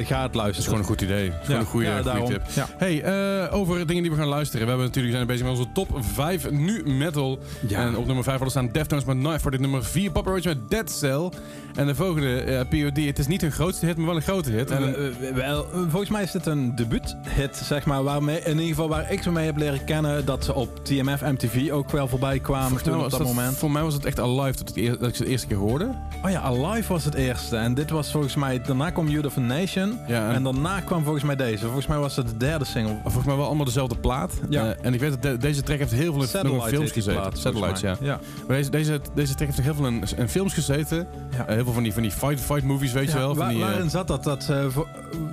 Ga 0.03 0.21
het 0.21 0.35
luisteren. 0.35 0.45
dat 0.45 0.55
is 0.57 0.63
gewoon 0.65 0.79
een 0.79 0.85
goed 0.85 1.01
idee. 1.01 1.29
Dat 1.29 1.39
is 1.39 1.45
gewoon 1.45 1.59
een 1.61 1.65
goede, 1.67 1.85
ja, 1.85 2.01
goede 2.15 2.41
tip. 2.53 2.67
Hey, 2.77 3.49
over 3.51 3.87
dingen 3.87 4.01
die 4.03 4.11
we 4.11 4.17
gaan 4.17 4.27
luisteren. 4.27 4.61
We 4.61 4.67
hebben 4.69 4.87
natuurlijk 4.87 5.15
zijn 5.15 5.27
bezig 5.27 5.45
met 5.47 5.57
onze 5.57 5.71
top 5.73 5.87
5 5.99 6.51
nu 6.51 6.83
metal. 6.85 7.39
En 7.69 7.95
op 7.97 8.05
nummer 8.05 8.23
5 8.23 8.25
hadden 8.37 8.49
staan 8.49 8.69
Deftones 8.71 9.05
met 9.05 9.17
Knife. 9.17 9.39
Voor 9.39 9.51
dit 9.51 9.59
nummer 9.59 9.83
4 9.83 10.11
Papa 10.11 10.29
Roach 10.29 10.43
met 10.43 10.69
Dead 10.69 10.91
Cell. 10.91 11.29
En 11.75 11.87
de 11.87 11.95
volgende 11.95 12.65
POD. 12.69 13.05
Het 13.05 13.19
is 13.19 13.27
niet 13.27 13.41
een 13.43 13.51
grootste 13.51 13.85
hit, 13.85 13.97
maar 13.97 14.05
wel 14.05 14.15
een 14.15 14.21
grote 14.21 14.51
hit. 14.51 14.71
En 14.71 14.95
Eh, 14.95 15.07
eh, 15.29 15.35
wel, 15.35 15.65
eh, 15.71 15.79
volgens 15.89 16.09
mij 16.09 16.23
is 16.23 16.31
dit 16.31 16.45
een 16.45 16.75
debuuthit, 16.75 17.55
zeg 17.63 17.85
maar. 17.85 18.03
Waarmee, 18.03 18.39
in 18.39 18.51
ieder 18.51 18.65
geval 18.67 18.87
waar 18.89 19.11
ik 19.11 19.21
ze 19.23 19.31
mee 19.31 19.45
heb 19.45 19.57
leren 19.57 19.83
kennen. 19.83 20.25
Dat 20.25 20.43
ze 20.45 20.53
op 20.53 20.85
TMF 20.85 21.21
MTV 21.21 21.69
ook 21.71 21.91
wel 21.91 22.07
voorbij 22.07 22.39
kwamen 22.39 22.83
toen 22.83 22.95
op 22.95 23.01
dat 23.01 23.11
dat- 23.11 23.23
moment. 23.23 23.57
Voor 23.57 23.71
mij 23.71 23.83
was 23.83 23.93
het 23.93 24.05
echt 24.05 24.19
Alive 24.19 24.63
dat, 24.63 24.75
eer- 24.75 24.99
dat 24.99 25.07
ik 25.09 25.15
ze 25.15 25.23
de 25.23 25.29
eerste 25.29 25.47
keer 25.47 25.57
hoorde. 25.57 25.89
Oh 26.23 26.29
ja, 26.31 26.41
Alive 26.41 26.93
was 26.93 27.05
het 27.05 27.13
eerste. 27.13 27.55
En 27.57 27.73
dit 27.73 27.89
was 27.89 28.11
volgens 28.11 28.35
mij... 28.35 28.61
Daarna 28.61 28.89
kwam 28.89 29.07
Youth 29.07 29.25
of 29.25 29.37
a 29.37 29.39
Nation. 29.41 29.99
Ja, 30.07 30.27
en- 30.29 30.35
en, 30.35 30.43
daarna 30.43 30.79
kwam 30.79 31.03
volgens 31.03 31.23
mij 31.23 31.35
deze. 31.35 31.63
Volgens 31.65 31.87
mij 31.87 31.97
was 31.97 32.15
het 32.15 32.27
de 32.27 32.37
derde 32.37 32.65
single. 32.65 32.97
Volgens 33.03 33.25
mij 33.25 33.35
wel 33.35 33.45
allemaal 33.45 33.65
dezelfde 33.65 33.95
plaat. 33.97 34.33
Ja. 34.49 34.75
En 34.81 34.93
ik 34.93 34.99
weet 34.99 35.09
dat 35.09 35.21
de- 35.21 35.37
deze 35.37 35.63
track 35.63 35.77
heeft 35.79 35.91
heel 35.91 36.13
veel 36.13 36.21
in, 36.21 36.61
films 36.61 36.91
gezeten. 36.91 37.21
plaat, 37.21 37.37
Satellites, 37.37 37.81
ja. 37.81 37.95
ja. 38.01 38.19
Maar 38.47 38.57
deze, 38.57 38.69
deze, 38.69 38.99
deze 39.13 39.35
track 39.35 39.47
heeft 39.47 39.61
heel 39.61 39.73
veel 39.75 39.87
in, 39.87 40.03
in 40.17 40.29
films 40.29 40.53
gezeten. 40.53 41.07
Ja. 41.37 41.45
Veel 41.65 41.73
van 41.73 41.83
die, 41.83 41.93
van 41.93 42.01
die 42.01 42.11
fight, 42.11 42.39
fight 42.41 42.63
movies, 42.63 42.91
weet 42.91 43.11
je 43.11 43.17
wel. 43.17 43.27
Van 43.27 43.37
waar- 43.37 43.49
die, 43.49 43.61
eh, 43.61 43.67
waarin 43.67 43.89
zat 43.89 44.07
dat? 44.07 44.23
dat 44.23 44.49
eh, 44.49 44.65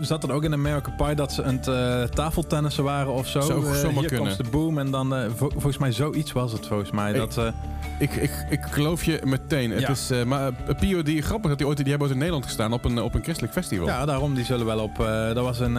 zat 0.00 0.20
dat 0.20 0.30
ook 0.30 0.44
in 0.44 0.52
American 0.52 0.94
Pie 0.96 1.14
dat 1.14 1.32
ze 1.32 1.44
aan 1.44 1.54
het 1.56 1.68
eh, 1.68 2.02
tafeltennissen 2.02 2.84
waren 2.84 3.12
of 3.12 3.26
zo? 3.28 3.40
Zou 3.40 3.66
Eh, 3.66 3.72
zomaar 3.74 4.00
hier 4.00 4.16
komt 4.18 4.36
de 4.36 4.44
boom 4.50 4.78
en 4.78 4.90
dan... 4.90 5.14
vo- 5.36 5.48
volgens 5.50 5.78
mij 5.78 5.92
zoiets 5.92 6.32
was 6.32 6.52
het 6.52 6.66
volgens 6.66 6.90
mij. 6.90 7.12
Ik- 7.12 7.16
Dat, 7.34 7.52
ik, 7.98 8.12
ik, 8.14 8.46
ik 8.50 8.60
geloof 8.70 9.04
je 9.04 9.20
meteen. 9.24 9.70
Het 9.70 9.88
is, 9.88 10.10
maar 10.26 10.46
eh, 10.66 10.74
POD, 10.92 11.24
grappig 11.24 11.48
dat 11.48 11.58
die 11.58 11.66
ooit 11.66 11.76
die 11.76 11.86
hebben 11.88 12.00
ooit 12.06 12.10
in 12.12 12.18
Nederland 12.18 12.44
gestaan 12.44 12.72
op 12.72 12.84
een, 12.84 13.00
op 13.02 13.14
een 13.14 13.22
christelijk 13.22 13.52
festival. 13.52 13.86
ja, 13.86 14.04
daarom 14.06 14.34
die 14.34 14.44
zullen 14.44 14.66
wel 14.66 14.78
op... 14.78 14.96
dat 15.34 15.44
was 15.44 15.60
een... 15.60 15.78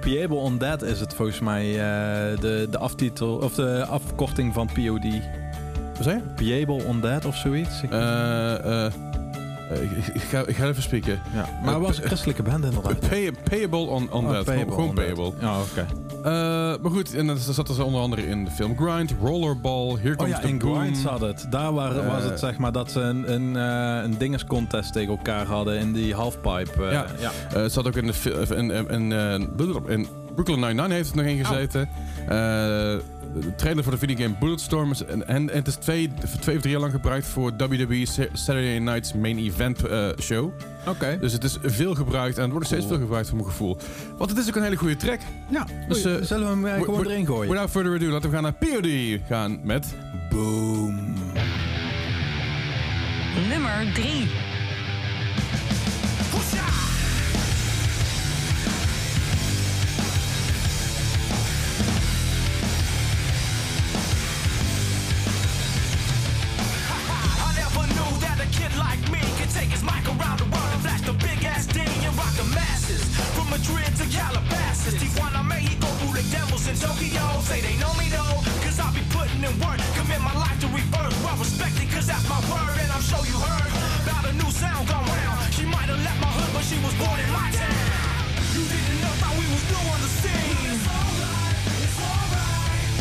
Pieable 0.00 0.36
on 0.36 0.58
Dead 0.58 0.82
is 0.82 1.00
het 1.00 1.14
volgens 1.14 1.40
mij. 1.40 1.72
de, 2.40 2.66
de 2.70 2.78
aftitel... 2.78 3.34
Of 3.36 3.54
de 3.54 3.84
afkorting 3.86 4.54
van 4.54 4.66
POD. 4.66 5.04
Wat 5.94 6.04
zei 6.04 6.16
je? 6.16 6.22
Pieable 6.34 6.84
on 6.84 7.00
Dead 7.00 7.24
of 7.24 7.36
zoiets. 7.36 7.82
Eh, 7.90 8.86
ik, 9.72 10.06
ik 10.14 10.20
ga, 10.22 10.42
ik 10.46 10.56
ga 10.56 10.66
even 10.66 10.82
spieken. 10.82 11.20
ja. 11.34 11.48
Maar 11.64 11.74
het 11.74 11.82
was 11.82 11.96
een 11.98 12.04
christelijke 12.04 12.42
band 12.42 12.64
inderdaad. 12.64 13.08
Pay, 13.08 13.32
payable 13.50 13.78
on, 13.78 14.10
on 14.12 14.26
Oh, 14.26 14.32
that. 14.32 14.44
payable 14.44 14.72
Gewoon 14.74 14.88
on 14.88 14.94
that. 14.94 15.04
payable. 15.04 15.32
Ja, 15.40 15.60
oké. 15.60 15.86
Eh, 16.22 16.32
maar 16.82 16.90
goed, 16.90 17.14
en 17.14 17.26
dan 17.26 17.38
zat 17.38 17.68
er 17.68 17.84
onder 17.84 18.00
andere 18.00 18.26
in 18.26 18.44
de 18.44 18.50
film 18.50 18.76
Grind, 18.78 19.14
Rollerball, 19.22 19.88
Here 20.00 20.10
Oh 20.10 20.16
Comes 20.16 20.32
ja, 20.32 20.40
the 20.40 20.48
in 20.48 20.58
Boom. 20.58 20.78
Grind 20.78 20.96
zat 20.96 21.20
het. 21.20 21.46
Daar 21.50 21.72
waren, 21.72 22.04
Eh. 22.06 22.12
was 22.14 22.24
het 22.24 22.38
zeg 22.38 22.58
maar 22.58 22.72
dat 22.72 22.90
ze 22.90 23.00
een, 23.00 23.32
een, 23.32 23.56
eh, 23.56 24.02
een 24.04 24.18
dingescontest 24.18 24.92
tegen 24.92 25.08
elkaar 25.16 25.46
hadden 25.46 25.78
in 25.78 25.92
die 25.92 26.14
halfpipe. 26.14 26.84
eh, 26.84 26.92
Ja. 26.92 27.06
ja. 27.18 27.30
Eh, 27.54 27.62
het 27.62 27.72
zat 27.72 27.86
ook 27.86 27.96
in 27.96 28.06
de 28.06 28.12
fi- 28.14 28.54
in, 28.54 28.70
in, 28.70 28.88
in, 28.88 29.12
eh, 29.12 29.32
in 29.86 30.06
Brooklyn 30.34 30.60
Nine-Nine 30.60 30.94
heeft 30.94 31.06
het 31.06 31.16
nog 31.16 31.24
in 31.26 31.44
gezeten. 31.44 31.88
Eh, 32.28 32.94
de 33.40 33.54
trailer 33.54 33.82
voor 33.82 33.92
de 33.92 33.98
videogame 33.98 34.34
Bulletstorm 34.40 34.90
is, 34.90 35.04
en, 35.04 35.28
en 35.28 35.48
het 35.52 35.66
is 35.66 35.74
twee, 35.74 36.10
twee 36.40 36.54
of 36.56 36.60
drie 36.62 36.72
jaar 36.72 36.80
lang 36.80 36.92
gebruikt 36.92 37.26
voor 37.26 37.52
WWE 37.56 38.06
Sa- 38.06 38.26
Saturday 38.32 38.78
Night's 38.78 39.12
Main 39.12 39.38
Event 39.38 39.84
eh, 39.86 40.08
show. 40.20 40.50
Oké. 40.86 41.18
Dus 41.20 41.32
het 41.32 41.44
is 41.44 41.58
veel 41.62 41.94
gebruikt 41.94 42.36
en 42.36 42.42
het 42.42 42.52
wordt 42.52 42.66
steeds 42.66 42.86
veel 42.86 42.98
gebruikt 42.98 43.28
voor 43.28 43.36
mijn 43.36 43.48
gevoel. 43.50 43.76
Want 44.16 44.30
het 44.30 44.38
is 44.38 44.48
ook 44.48 44.56
een 44.56 44.62
hele 44.62 44.76
goede 44.76 44.96
track. 44.96 45.20
Ja, 45.50 45.66
Dus, 45.88 46.04
eh, 46.04 46.14
zullen 46.22 46.46
we 46.62 46.68
hem 46.68 46.78
wo- 46.78 46.84
gewoon 46.84 47.02
wo- 47.04 47.10
erin 47.10 47.26
gooien? 47.26 47.50
Without 47.50 47.70
further 47.70 47.94
ado, 47.94 48.06
laten 48.06 48.30
we 48.30 48.34
gaan 48.34 48.42
naar 48.42 48.52
POD 48.54 49.20
gaan 49.28 49.60
met 49.62 49.86
Boom. 50.30 51.14
Nummer 53.48 53.92
3. 53.94 54.28
the 72.36 72.44
masses. 72.52 73.02
From 73.32 73.48
Madrid 73.48 73.88
to 73.96 74.04
Calabasas, 74.12 74.94
Tijuana, 75.00 75.40
Mexico, 75.40 75.88
through 76.00 76.20
the 76.20 76.26
devils 76.28 76.68
in 76.68 76.76
Tokyo. 76.76 77.24
Say 77.48 77.60
they 77.64 77.76
know 77.80 77.92
me 77.96 78.12
though, 78.12 78.44
cause 78.60 78.78
I 78.78 78.92
be 78.92 79.00
putting 79.08 79.40
in 79.40 79.54
work. 79.64 79.80
Commit 79.96 80.20
my 80.20 80.36
life 80.36 80.60
to 80.60 80.68
rebirth, 80.68 81.16
well 81.24 81.36
respected, 81.40 81.88
cause 81.88 82.06
that's 82.06 82.28
my 82.28 82.40
word. 82.52 82.76
And 82.76 82.92
I'm 82.92 83.00
sure 83.00 83.24
you 83.24 83.40
heard 83.40 83.72
about 84.04 84.28
a 84.28 84.32
new 84.36 84.50
sound 84.52 84.84
gone 84.88 85.08
round. 85.08 85.48
She 85.56 85.64
might 85.64 85.88
have 85.88 86.00
left 86.04 86.20
my 86.20 86.28
hood, 86.36 86.50
but 86.52 86.64
she 86.68 86.76
was 86.84 86.94
born 87.00 87.18
in 87.24 87.30
my 87.32 87.48
town. 87.56 88.28
You 88.52 88.62
didn't 88.68 89.00
know 89.00 89.14
how 89.24 89.32
we 89.40 89.44
was 89.48 89.64
new 89.72 89.84
on 89.88 90.00
the 90.04 90.10
scene. 90.20 90.76
It's 90.76 90.84
alright, 90.92 91.56
it's 91.88 91.98
alright. 92.04 92.92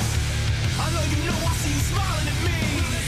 I 0.80 0.86
know 0.96 1.04
you 1.12 1.20
know 1.28 1.38
I 1.44 1.54
see 1.60 1.76
you 1.76 1.84
smiling 1.92 2.28
at 2.32 2.40
me. 2.48 3.05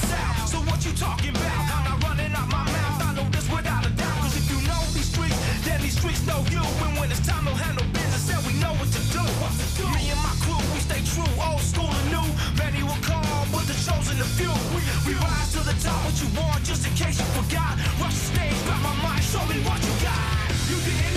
the 0.00 0.06
South. 0.06 0.48
So 0.48 0.58
what 0.70 0.84
you 0.84 0.92
talking 0.92 1.30
about? 1.30 1.62
I'm 1.70 1.84
not 1.84 1.98
running 2.04 2.32
out 2.34 2.48
my 2.48 2.64
mouth. 2.64 3.02
I 3.02 3.14
know 3.14 3.26
this 3.30 3.46
without 3.50 3.86
a 3.86 3.90
doubt. 3.90 4.18
Cause 4.22 4.36
if 4.36 4.46
you 4.50 4.58
know 4.66 4.80
these 4.94 5.08
streets, 5.12 5.38
then 5.64 5.80
these 5.82 5.96
streets 5.96 6.22
know 6.26 6.40
you. 6.50 6.62
And 6.84 6.98
when 6.98 7.10
it's 7.10 7.24
time 7.26 7.44
to 7.46 7.54
handle 7.54 7.86
business, 7.92 8.26
then 8.26 8.40
we 8.46 8.52
know 8.58 8.72
what 8.74 8.90
to 8.90 9.02
do. 9.14 9.24
Me 9.94 10.10
and 10.10 10.20
my 10.22 10.34
crew, 10.42 10.58
we 10.74 10.80
stay 10.82 11.02
true, 11.14 11.30
old 11.38 11.60
school 11.60 11.90
and 11.90 12.08
new. 12.10 12.26
Many 12.58 12.82
will 12.82 13.02
call, 13.02 13.46
but 13.52 13.64
the 13.70 13.76
chosen 13.86 14.18
the 14.18 14.28
few. 14.38 14.54
We 15.06 15.14
rise 15.14 15.50
to 15.54 15.60
the 15.62 15.76
top, 15.82 15.98
what 16.04 16.16
you 16.18 16.28
want, 16.38 16.64
just 16.64 16.86
in 16.86 16.92
case 16.94 17.18
you 17.20 17.28
forgot. 17.38 17.78
Rush 18.00 18.16
the 18.18 18.26
stage, 18.34 18.58
grab 18.66 18.82
my 18.82 18.94
mind, 19.02 19.22
show 19.22 19.44
me 19.46 19.58
what 19.62 19.78
you 19.84 19.94
got. 20.02 20.18
You 20.70 20.78
can 20.82 21.13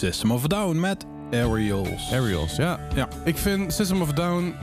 System 0.00 0.30
of 0.32 0.44
a 0.44 0.46
Down 0.46 0.80
met 0.80 1.04
Aerials. 1.32 2.12
Aerials, 2.12 2.56
ja. 2.56 2.78
Ja. 2.94 3.08
Ik 3.24 3.36
vind 3.36 3.72
System 3.72 4.02
of 4.02 4.08
a 4.08 4.12
Down 4.12 4.54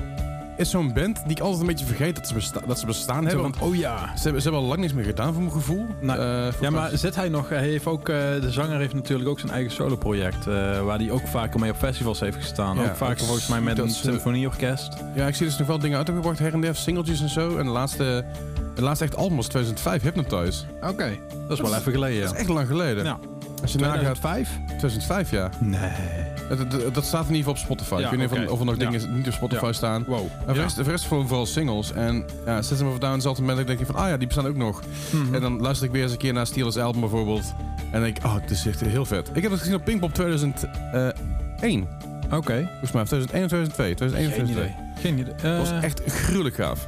is 0.58 0.69
zo'n 0.69 0.93
band 0.93 1.15
die 1.23 1.32
ik 1.32 1.39
altijd 1.39 1.62
een 1.62 1.67
beetje 1.67 1.86
vergeet 1.86 2.15
dat 2.15 2.28
ze, 2.28 2.34
besta- 2.34 2.62
dat 2.67 2.80
ze 2.80 2.86
bestaan 2.86 3.23
hebben. 3.26 3.41
Want 3.41 3.60
oh 3.60 3.76
ja. 3.76 3.97
ze 4.17 4.23
hebben, 4.23 4.41
ze 4.41 4.47
hebben 4.50 4.62
al 4.65 4.68
lang 4.70 4.80
niks 4.82 4.93
meer 4.93 5.03
gedaan 5.03 5.34
voor 5.34 5.41
mijn 5.41 5.53
gevoel. 5.53 5.86
Nou, 6.01 6.20
Eh, 6.20 6.53
ja, 6.61 6.70
maar 6.70 6.89
zit 6.97 7.16
hij 7.16 7.30
nog? 7.30 7.49
Hij 7.49 7.68
heeft 7.68 7.86
ook, 7.86 8.09
eh, 8.09 8.16
de 8.41 8.51
zanger 8.51 8.78
heeft 8.80 8.93
natuurlijk 8.93 9.30
ook 9.30 9.39
zijn 9.39 9.51
eigen 9.51 9.72
soloproject. 9.72 10.47
eh 10.47 10.84
waar 10.84 10.97
hij 10.97 11.11
ook 11.11 11.28
vaker 11.28 11.59
mee 11.59 11.72
op 11.72 11.78
festivals 11.78 12.20
heeft 12.20 12.38
gestaan. 12.38 12.78
Ja, 12.78 12.84
ook 12.84 12.95
vaker 12.95 13.26
volgens 13.26 13.47
mij 13.47 13.61
met 13.61 13.78
een 13.78 13.89
symfonieorkest. 13.89 14.93
Ja, 15.16 15.28
ik 15.28 15.36
zie 15.36 15.45
dus 15.45 15.57
nog 15.57 15.68
wel 15.68 15.80
dingen 15.80 15.97
uitgebracht, 15.97 16.39
her 16.39 16.53
en 16.53 16.61
der, 16.61 16.76
singeltjes 16.76 17.22
en 17.22 17.30
zo. 17.30 17.57
En 17.57 17.66
de 17.66 17.72
laatste, 17.72 18.26
de 18.76 18.82
laatste 18.82 19.05
echt 19.05 19.16
album 19.16 19.36
was 19.36 19.47
2005, 19.47 20.01
Hypnotize. 20.01 20.64
Oké, 20.82 21.18
dat 21.47 21.51
is 21.57 21.59
wel 21.70 21.76
even 21.76 21.91
geleden. 21.91 22.22
Dat 22.24 22.34
is 22.34 22.39
echt 22.39 22.49
lang 22.49 22.68
geleden. 22.68 23.03
Ja. 23.03 23.18
Als 23.62 23.72
je 23.72 23.78
nagaat, 23.78 23.97
2005? 24.22 24.49
2005 24.68 25.32
ja. 25.32 25.49
Nee. 25.60 25.91
Dat, 26.49 26.72
dat, 26.72 26.93
dat 26.93 27.05
staat 27.05 27.28
in 27.28 27.36
ieder 27.36 27.38
geval 27.38 27.51
op 27.53 27.58
Spotify. 27.58 27.93
Ja, 28.01 28.03
ik 28.03 28.10
weet 28.10 28.20
niet 28.20 28.32
of, 28.32 28.38
er- 28.45 28.51
of 28.51 28.60
er 28.60 28.66
nog 28.66 28.78
Ja. 28.78 28.89
dingen 28.89 29.16
niet 29.16 29.28
op 29.28 29.34
Spotify 29.34 29.66
Ja. 29.66 29.72
staan. 29.74 30.03
Wow. 30.08 30.28
De 30.45 30.53
rest, 30.53 30.76
de 30.76 30.84
rest 30.84 31.05
gewoon 31.08 31.28
vooral 31.28 31.45
singles. 31.45 31.91
En 31.93 32.26
ja, 32.45 32.62
System 32.62 32.88
of 32.88 32.95
a 32.95 32.99
Down 32.99 33.18
is 33.18 33.26
altijd 33.26 33.38
een 33.38 33.43
moment 33.43 33.68
dat 33.68 33.70
ik 33.70 33.84
denk 33.86 33.91
van, 33.97 34.05
ah 34.05 34.10
ja, 34.10 34.18
die 34.18 34.28
bestaan 34.28 34.47
ook 34.47 34.55
nog. 34.55 34.82
Mhm. 35.12 35.34
En 35.36 35.41
dan 35.41 35.62
luister 35.62 35.86
ik 35.88 35.91
weer 35.93 36.03
eens 36.03 36.12
een 36.12 36.18
keer 36.18 36.34
naar 36.34 36.47
Steelers 36.47 36.78
album 36.78 37.01
bijvoorbeeld. 37.01 37.53
En 37.91 38.01
denk 38.01 38.18
ik, 38.18 38.24
oh, 38.26 38.34
het 38.36 38.51
is 38.51 38.66
echt 38.68 38.80
heel 38.82 39.05
vet. 39.05 39.30
Ik 39.34 39.41
heb 39.41 39.51
het 39.51 39.60
gezien 39.60 39.76
op 39.76 39.84
Pinkpop 39.84 40.14
2001. 40.14 41.88
Oké. 42.32 42.68
Volgens 42.70 42.91
mij, 42.91 43.01
of 43.01 43.08
2001 43.08 43.43
of 43.43 43.49
2002. 43.49 43.95
2001 43.95 44.28
of 44.28 44.36
Geen 44.36 44.45
2002. 44.45 44.66
idee. 44.66 45.01
Geen 45.01 45.18
idee. 45.20 45.34
Dat 45.34 45.43
Eh, 45.43 45.58
was 45.58 45.84
echt 45.84 46.01
gruwelijk 46.05 46.55
gaaf. 46.55 46.88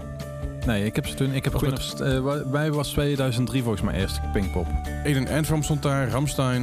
Nee, 0.66 0.86
ik 0.86 0.96
heb 0.96 1.08
ze 1.08 1.14
toen. 1.16 1.32
Ik 1.32 1.44
heb 1.44 1.54
Queen 1.54 1.74
of 1.74 1.82
St- 1.82 2.00
eh, 2.00 2.68
was 2.70 2.88
2003 2.90 3.62
volgens 3.64 3.84
mij 3.84 3.94
eerst 4.00 4.20
Pinkpop. 4.34 4.68
Aiden 5.06 5.28
Antrim 5.28 5.64
stond 5.64 5.82
daar, 5.84 6.10
Ramstein. 6.10 6.62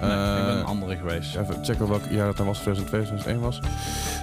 Nee, 0.00 0.10
eh, 0.10 0.38
ik 0.38 0.44
ben 0.46 0.56
een 0.58 0.64
andere 0.64 0.96
geweest. 0.96 1.36
Even 1.36 1.64
checken 1.64 1.88
welk 1.88 2.02
jaar 2.10 2.26
dat 2.26 2.36
dan 2.36 2.46
was, 2.46 2.58
2002, 2.58 3.00
2001 3.04 3.40
was. 3.40 3.60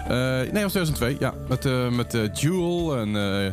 Eh, 0.08 0.52
nee, 0.52 0.64
was 0.64 0.72
2002, 0.72 1.16
ja. 1.20 1.34
Met, 1.48 1.66
eh 1.66 1.90
met 1.90 2.14
eh, 2.14 2.22
Jewel 2.34 2.98
en 2.98 3.16
eh, 3.16 3.52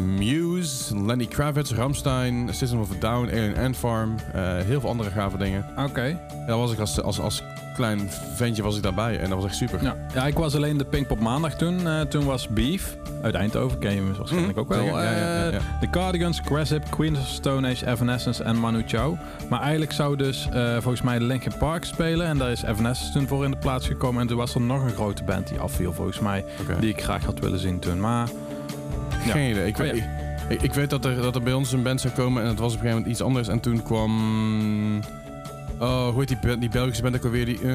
Muse, 0.00 1.00
Lenny 1.04 1.26
Kravitz, 1.26 1.72
Ramstein, 1.72 2.48
System 2.54 2.80
of 2.80 2.90
a 2.90 2.98
Down, 3.00 3.28
Alien 3.28 3.56
Ant 3.58 3.76
Farm. 3.76 4.14
eh, 4.32 4.42
heel 4.58 4.80
veel 4.80 4.88
andere 4.88 5.10
gave 5.10 5.38
dingen. 5.38 5.64
Oké. 5.88 6.20
Daar 6.46 6.56
was 6.58 6.72
ik 6.72 6.78
als, 6.78 7.02
als, 7.02 7.20
als 7.20 7.42
klein 7.74 8.10
ventje 8.34 8.62
was 8.62 8.76
ik 8.76 8.82
daarbij 8.82 9.18
en 9.18 9.28
dat 9.28 9.38
was 9.38 9.46
echt 9.46 9.56
super. 9.56 9.82
Ja. 9.82 9.96
ja, 10.14 10.26
ik 10.26 10.34
was 10.34 10.54
alleen 10.56 10.76
de 10.78 10.84
Pinkpop 10.84 11.20
maandag 11.20 11.54
toen. 11.54 11.86
Eh, 11.86 12.00
toen 12.00 12.24
was 12.24 12.48
Beef 12.48 12.96
uit 13.22 13.34
Eindhoven, 13.34 13.78
ken 13.78 13.90
je 13.90 13.96
hem 13.96 14.14
waarschijnlijk 14.16 14.52
Mhm, 14.52 14.60
ook 14.60 14.68
wel. 14.68 14.78
zeker. 14.84 14.98
Ja, 14.98 15.12
ja, 15.12 15.44
ja. 15.44 15.50
Eh, 15.50 15.60
The 15.80 15.90
Cardigans, 15.90 16.40
Grasip, 16.44 16.90
Queens 16.90 17.18
of 17.18 17.26
Stone 17.26 17.68
Age, 17.70 17.86
Evanescence 17.90 18.42
en 18.42 18.56
Manu 18.60 18.82
Chao. 18.86 19.18
Maar 19.48 19.60
eigenlijk 19.60 19.92
zou 19.92 20.16
dus 20.16 20.48
eh, 20.52 20.72
volgens 20.72 21.02
mij 21.02 21.20
Linkin 21.20 21.52
Park 21.58 21.84
spelen. 21.84 22.26
En 22.26 22.38
daar 22.38 22.50
is 22.50 22.62
Evanescence 22.62 23.12
toen 23.12 23.26
voor 23.26 23.44
in 23.44 23.50
de 23.50 23.56
plaats 23.56 23.86
gekomen. 23.86 24.20
En 24.20 24.26
toen 24.26 24.36
was 24.36 24.54
er 24.54 24.60
nog 24.60 24.82
een 24.84 24.94
grote 24.94 25.24
band 25.24 25.48
die 25.48 25.58
afviel 25.58 25.92
volgens 25.92 26.20
mij. 26.20 26.44
Die 26.80 26.90
ik 26.90 27.02
graag 27.02 27.24
had 27.24 27.38
willen 27.38 27.58
zien 27.58 27.78
toen. 27.78 28.00
Maar. 28.00 28.28
Geen 29.28 29.50
idee. 29.50 29.66
Ik, 29.66 29.74
Oh, 29.78 29.80
weet- 29.82 30.04
ik, 30.48 30.62
ik 30.62 30.74
weet 30.74 30.90
dat 30.90 31.04
er, 31.04 31.16
dat 31.22 31.34
er 31.34 31.42
bij 31.42 31.52
ons 31.52 31.72
een 31.72 31.82
band 31.82 32.00
zou 32.00 32.14
komen 32.14 32.42
en 32.42 32.48
het 32.48 32.58
was 32.58 32.72
op 32.72 32.78
een 32.80 32.80
gegeven 32.80 32.96
moment 32.98 33.12
iets 33.12 33.22
anders. 33.26 33.48
En 33.48 33.60
toen 33.60 33.82
kwam... 33.82 34.12
Oh, 35.78 36.08
hoe 36.08 36.18
heet 36.18 36.28
die, 36.28 36.38
band- 36.42 36.60
die 36.60 36.70
Belgische 36.70 37.02
band 37.02 37.16
ook 37.16 37.24
alweer? 37.24 37.44
Die, 37.44 37.58
eh, 37.62 37.72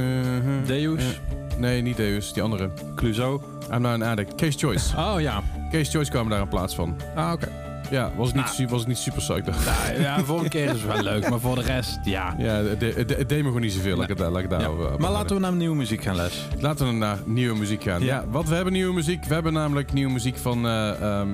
Deus, 0.65 0.99
eh, 1.03 1.57
nee, 1.57 1.81
niet 1.81 1.97
Deus, 1.97 2.33
die 2.33 2.43
andere. 2.43 2.69
Clouseau. 2.95 3.41
I'm 3.73 3.81
not 3.81 3.91
an 3.91 4.01
addict. 4.01 4.35
Case 4.35 4.57
Choice. 4.57 4.95
Oh 4.97 5.21
ja. 5.21 5.41
Case 5.71 5.91
Choice 5.91 6.11
kwam 6.11 6.29
daar 6.29 6.41
in 6.41 6.47
plaats 6.47 6.75
van. 6.75 6.95
Ah, 7.15 7.31
oké. 7.31 7.47
Ja, 7.91 8.11
was 8.15 8.27
het 8.27 8.35
niet, 8.35 8.57
Nou. 8.57 8.67
was 8.69 8.79
het 8.79 8.87
niet 8.87 8.97
super 8.97 9.19
psyched. 9.21 9.45
Nou, 9.45 10.01
ja, 10.01 10.19
voor 10.23 10.39
een 10.43 10.49
keer 10.49 10.63
is 10.65 10.71
het 10.71 10.85
wel 10.85 11.03
leuk. 11.03 11.29
Maar 11.29 11.39
voor 11.39 11.55
de 11.55 11.61
rest, 11.61 11.99
ja. 12.03 12.35
Ja, 12.37 12.53
het 12.63 12.79
de, 12.79 12.93
de, 13.05 13.25
deed 13.25 13.37
me 13.37 13.43
gewoon 13.43 13.61
niet 13.61 13.73
zoveel. 13.73 13.95
Laat 13.95 14.03
ik 14.03 14.09
het 14.09 14.17
daar, 14.17 14.31
laat 14.31 14.43
ik 14.43 14.51
Ja. 14.51 14.69
Maar 14.97 15.11
laten 15.11 15.35
we 15.35 15.41
naar 15.41 15.53
nieuwe 15.53 15.75
muziek 15.75 16.03
gaan, 16.03 16.15
Les. 16.15 16.47
Laten 16.59 16.87
we 16.87 16.93
naar 16.93 17.17
nieuwe 17.25 17.57
muziek 17.57 17.83
gaan. 17.83 18.01
Ja. 18.03 18.07
Ja. 18.15 18.23
wat 18.29 18.47
we 18.47 18.55
hebben 18.55 18.73
nieuwe 18.73 18.93
muziek. 18.93 19.25
We 19.25 19.33
hebben 19.33 19.53
namelijk 19.53 19.93
nieuwe 19.93 20.11
muziek 20.11 20.37
van, 20.37 20.65
eh 20.67 21.01
ehm, 21.01 21.27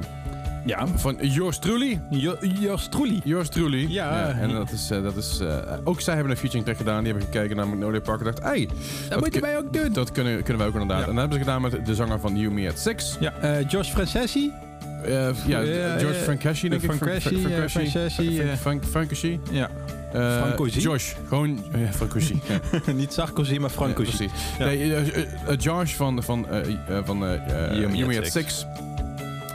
Ja. 0.66 0.88
van 0.96 1.18
Joost 1.22 1.62
Trulli. 1.62 2.00
Troelie. 2.90 3.22
Joost 3.24 3.52
Trulli. 3.52 3.86
Ja. 3.90 4.30
en 4.40 4.50
dat 4.54 4.72
is, 4.72 4.90
eh, 4.92 5.04
dat 5.04 5.16
is 5.16 5.40
eh, 5.40 5.58
ook 5.84 6.02
zij 6.02 6.14
hebben 6.14 6.32
een 6.32 6.38
featuring 6.38 6.66
track 6.66 6.78
gedaan. 6.78 7.04
Die 7.04 7.14
hebben 7.14 7.32
gekeken 7.32 7.56
naar 7.56 7.68
Magnolia 7.68 8.00
Park 8.00 8.20
en 8.20 8.26
dacht, 8.26 8.44
hey, 8.44 8.70
Dat 9.10 9.20
moet 9.20 9.34
je 9.34 9.40
kun- 9.40 9.50
mij 9.50 9.58
ook 9.58 9.74
doen. 9.74 9.94
Dat 9.94 10.12
kunnen, 10.12 10.36
kunnen 10.44 10.58
wij 10.58 10.68
ook 10.68 10.74
inderdaad. 10.74 11.00
Ja. 11.04 11.08
En 11.08 11.16
dat 11.16 11.20
hebben 11.20 11.38
ze 11.40 11.44
gedaan 11.46 11.62
met 11.62 11.86
de 11.86 11.96
zanger 11.96 12.20
van 12.20 12.38
You 12.38 12.54
Me 12.54 12.70
at 12.70 12.80
Six. 12.80 13.18
Ja, 13.20 13.34
eh 13.42 13.70
Josh 13.70 13.90
Franceschi. 13.90 14.52
Eh, 15.04 15.12
ja, 15.12 15.30
George 15.98 16.06
ja, 16.08 16.14
Franceschi, 16.24 16.70
denk 16.70 16.82
ik. 16.82 16.92
Franceschi, 16.92 17.38
Fran- 17.40 17.52
Franceschi, 17.70 18.36
Frank-. 18.42 18.58
Frank- 18.60 18.86
Franceschi. 18.86 19.40
Ja. 19.52 19.70
Josh. 20.82 21.14
Gewoon, 21.28 21.64
ja, 21.78 21.92
Franceschi. 21.92 22.42
Ja. 22.48 22.60
Niet 22.94 23.14
Sarkozy, 23.14 23.58
maar 23.58 23.70
Francozy. 23.70 24.24
Ja, 24.24 24.28
precies. 24.60 24.98
Nee, 25.48 25.58
Josh 25.58 25.94
van, 25.94 26.24
van, 26.24 26.48
van 27.06 27.24
Six. 28.24 28.66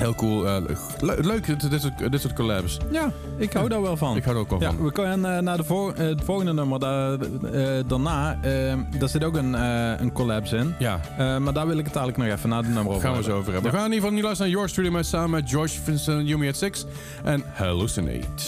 Heel 0.01 0.15
cool. 0.15 0.47
eh, 0.49 0.57
le- 1.01 1.17
leuk, 1.21 1.47
dit, 1.47 1.71
dit, 1.71 1.81
soort, 1.81 2.11
dit 2.13 2.21
soort 2.21 2.33
collabs. 2.35 2.79
Ja, 2.91 3.13
ik 3.37 3.53
hou 3.53 3.69
daar 3.69 3.83
wel 3.83 3.97
van. 3.97 4.17
Ik 4.17 4.25
hou 4.25 4.37
er 4.37 4.43
ook 4.43 4.51
wel 4.51 4.61
Ja, 4.61 4.73
van. 4.73 4.85
we 4.85 4.93
kunnen 4.93 5.37
eh, 5.37 5.43
naar 5.43 5.57
de 5.57 5.93
eh, 5.97 6.07
het 6.09 6.25
volgende 6.25 6.53
nummer. 6.53 6.79
Daar, 6.79 7.19
daarna, 7.87 8.39
daar 8.99 9.09
zit 9.09 9.25
ook 9.25 9.37
een, 9.37 9.53
een 10.03 10.13
collabs 10.13 10.53
in. 10.53 10.75
Ja, 10.79 11.01
maar 11.39 11.53
daar 11.53 11.67
wil 11.67 11.79
ik 11.79 11.87
het 11.87 11.97
eigenlijk 11.97 12.29
nog 12.29 12.39
even 12.39 12.49
na 12.49 12.63
de 12.63 12.69
nummer 12.69 12.89
over 12.93 13.01
gaan 13.01 13.17
we 13.17 13.23
zo 13.23 13.27
hebben. 13.27 13.39
over 13.41 13.53
hebben. 13.53 13.71
We 13.71 13.77
gaan 13.77 13.87
in 13.87 13.93
ieder 13.93 14.03
geval 14.09 14.17
nu 14.19 14.23
luisteren 14.25 14.53
naar 14.53 14.61
Your 14.61 14.69
Studio 14.73 14.91
met 14.91 15.07
samen 15.07 15.31
met 15.31 15.51
Josh 15.51 15.77
Vincent 15.85 16.37
Me 16.39 16.49
at 16.49 16.57
Six. 16.57 16.85
En 17.25 17.43
Hallucinate. 17.53 18.45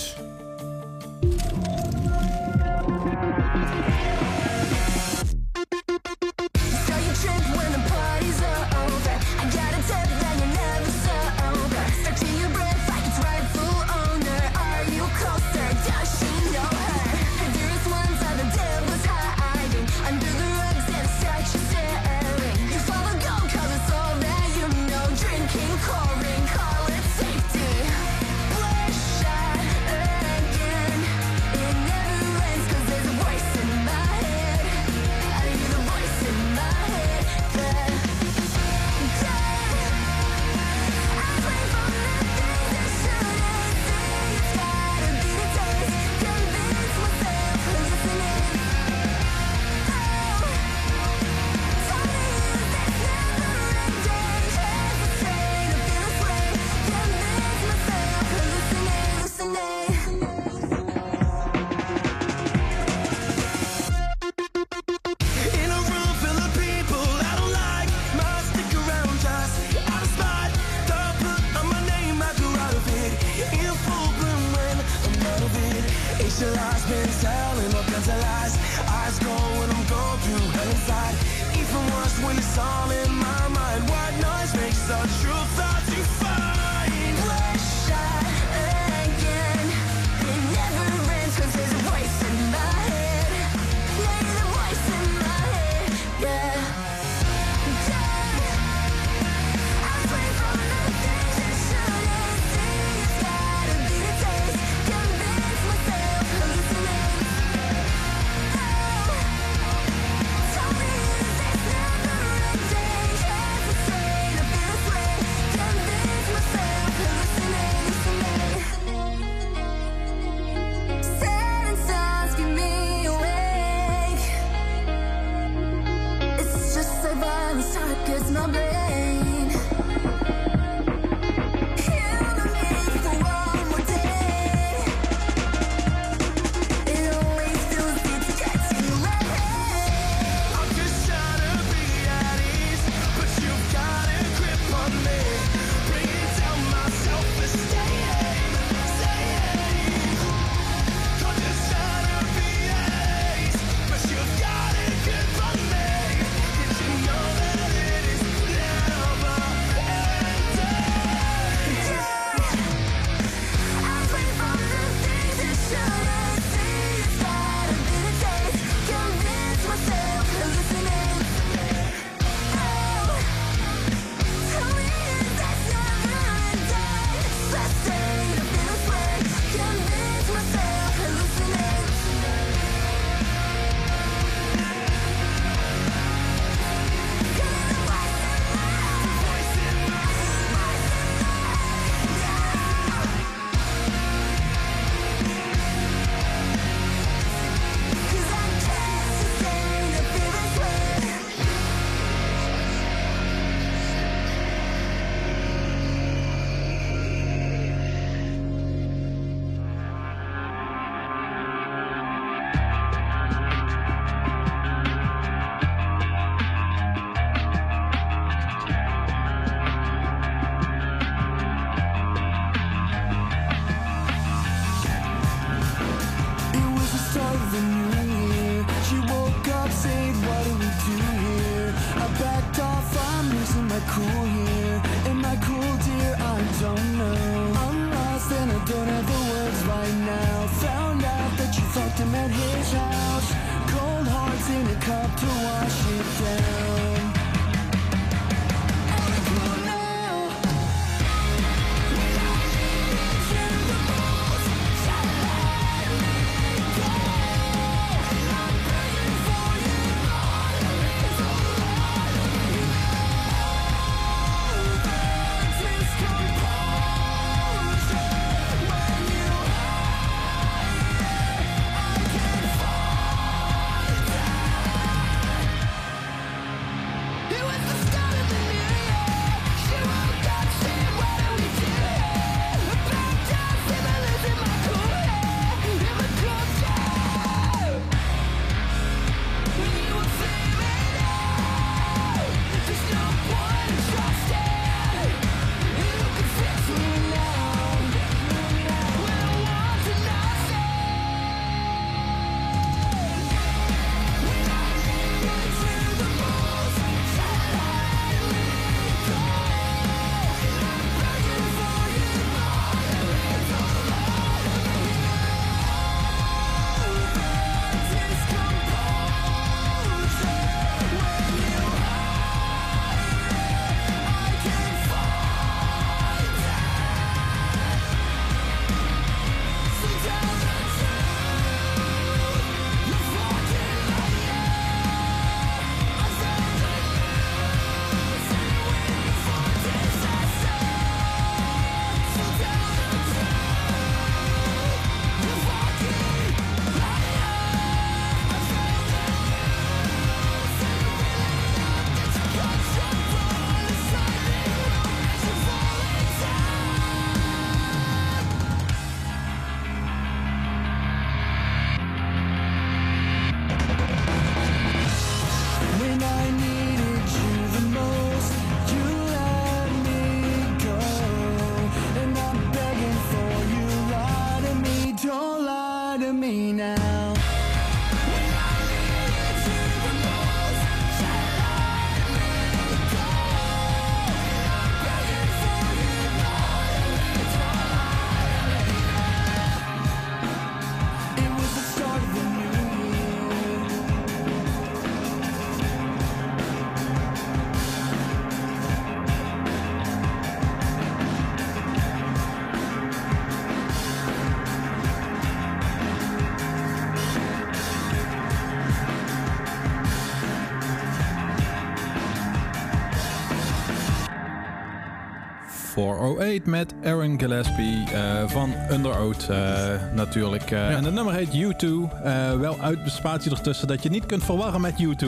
408 415.87 416.47
met 416.47 416.75
Aaron 416.85 417.19
Gillespie 417.21 417.85
eh, 417.93 418.23
van 418.29 418.53
Under 418.71 418.99
Oath 419.01 419.29
eh, 419.29 419.69
natuurlijk. 419.95 420.51
Eh, 420.51 420.75
En 420.77 420.85
het 420.85 420.95
nummer 420.95 421.15
heet 421.15 421.29
U2. 421.29 421.67
Eh, 422.05 422.33
wel 422.39 422.59
uit 422.61 422.79
spatie 422.85 423.31
ertussen 423.31 423.69
dat 423.69 423.83
je 423.83 423.91
niet 423.91 424.07
kunt 424.07 424.25
verwarren 424.25 424.61
met 424.61 424.73
U2. 424.83 425.07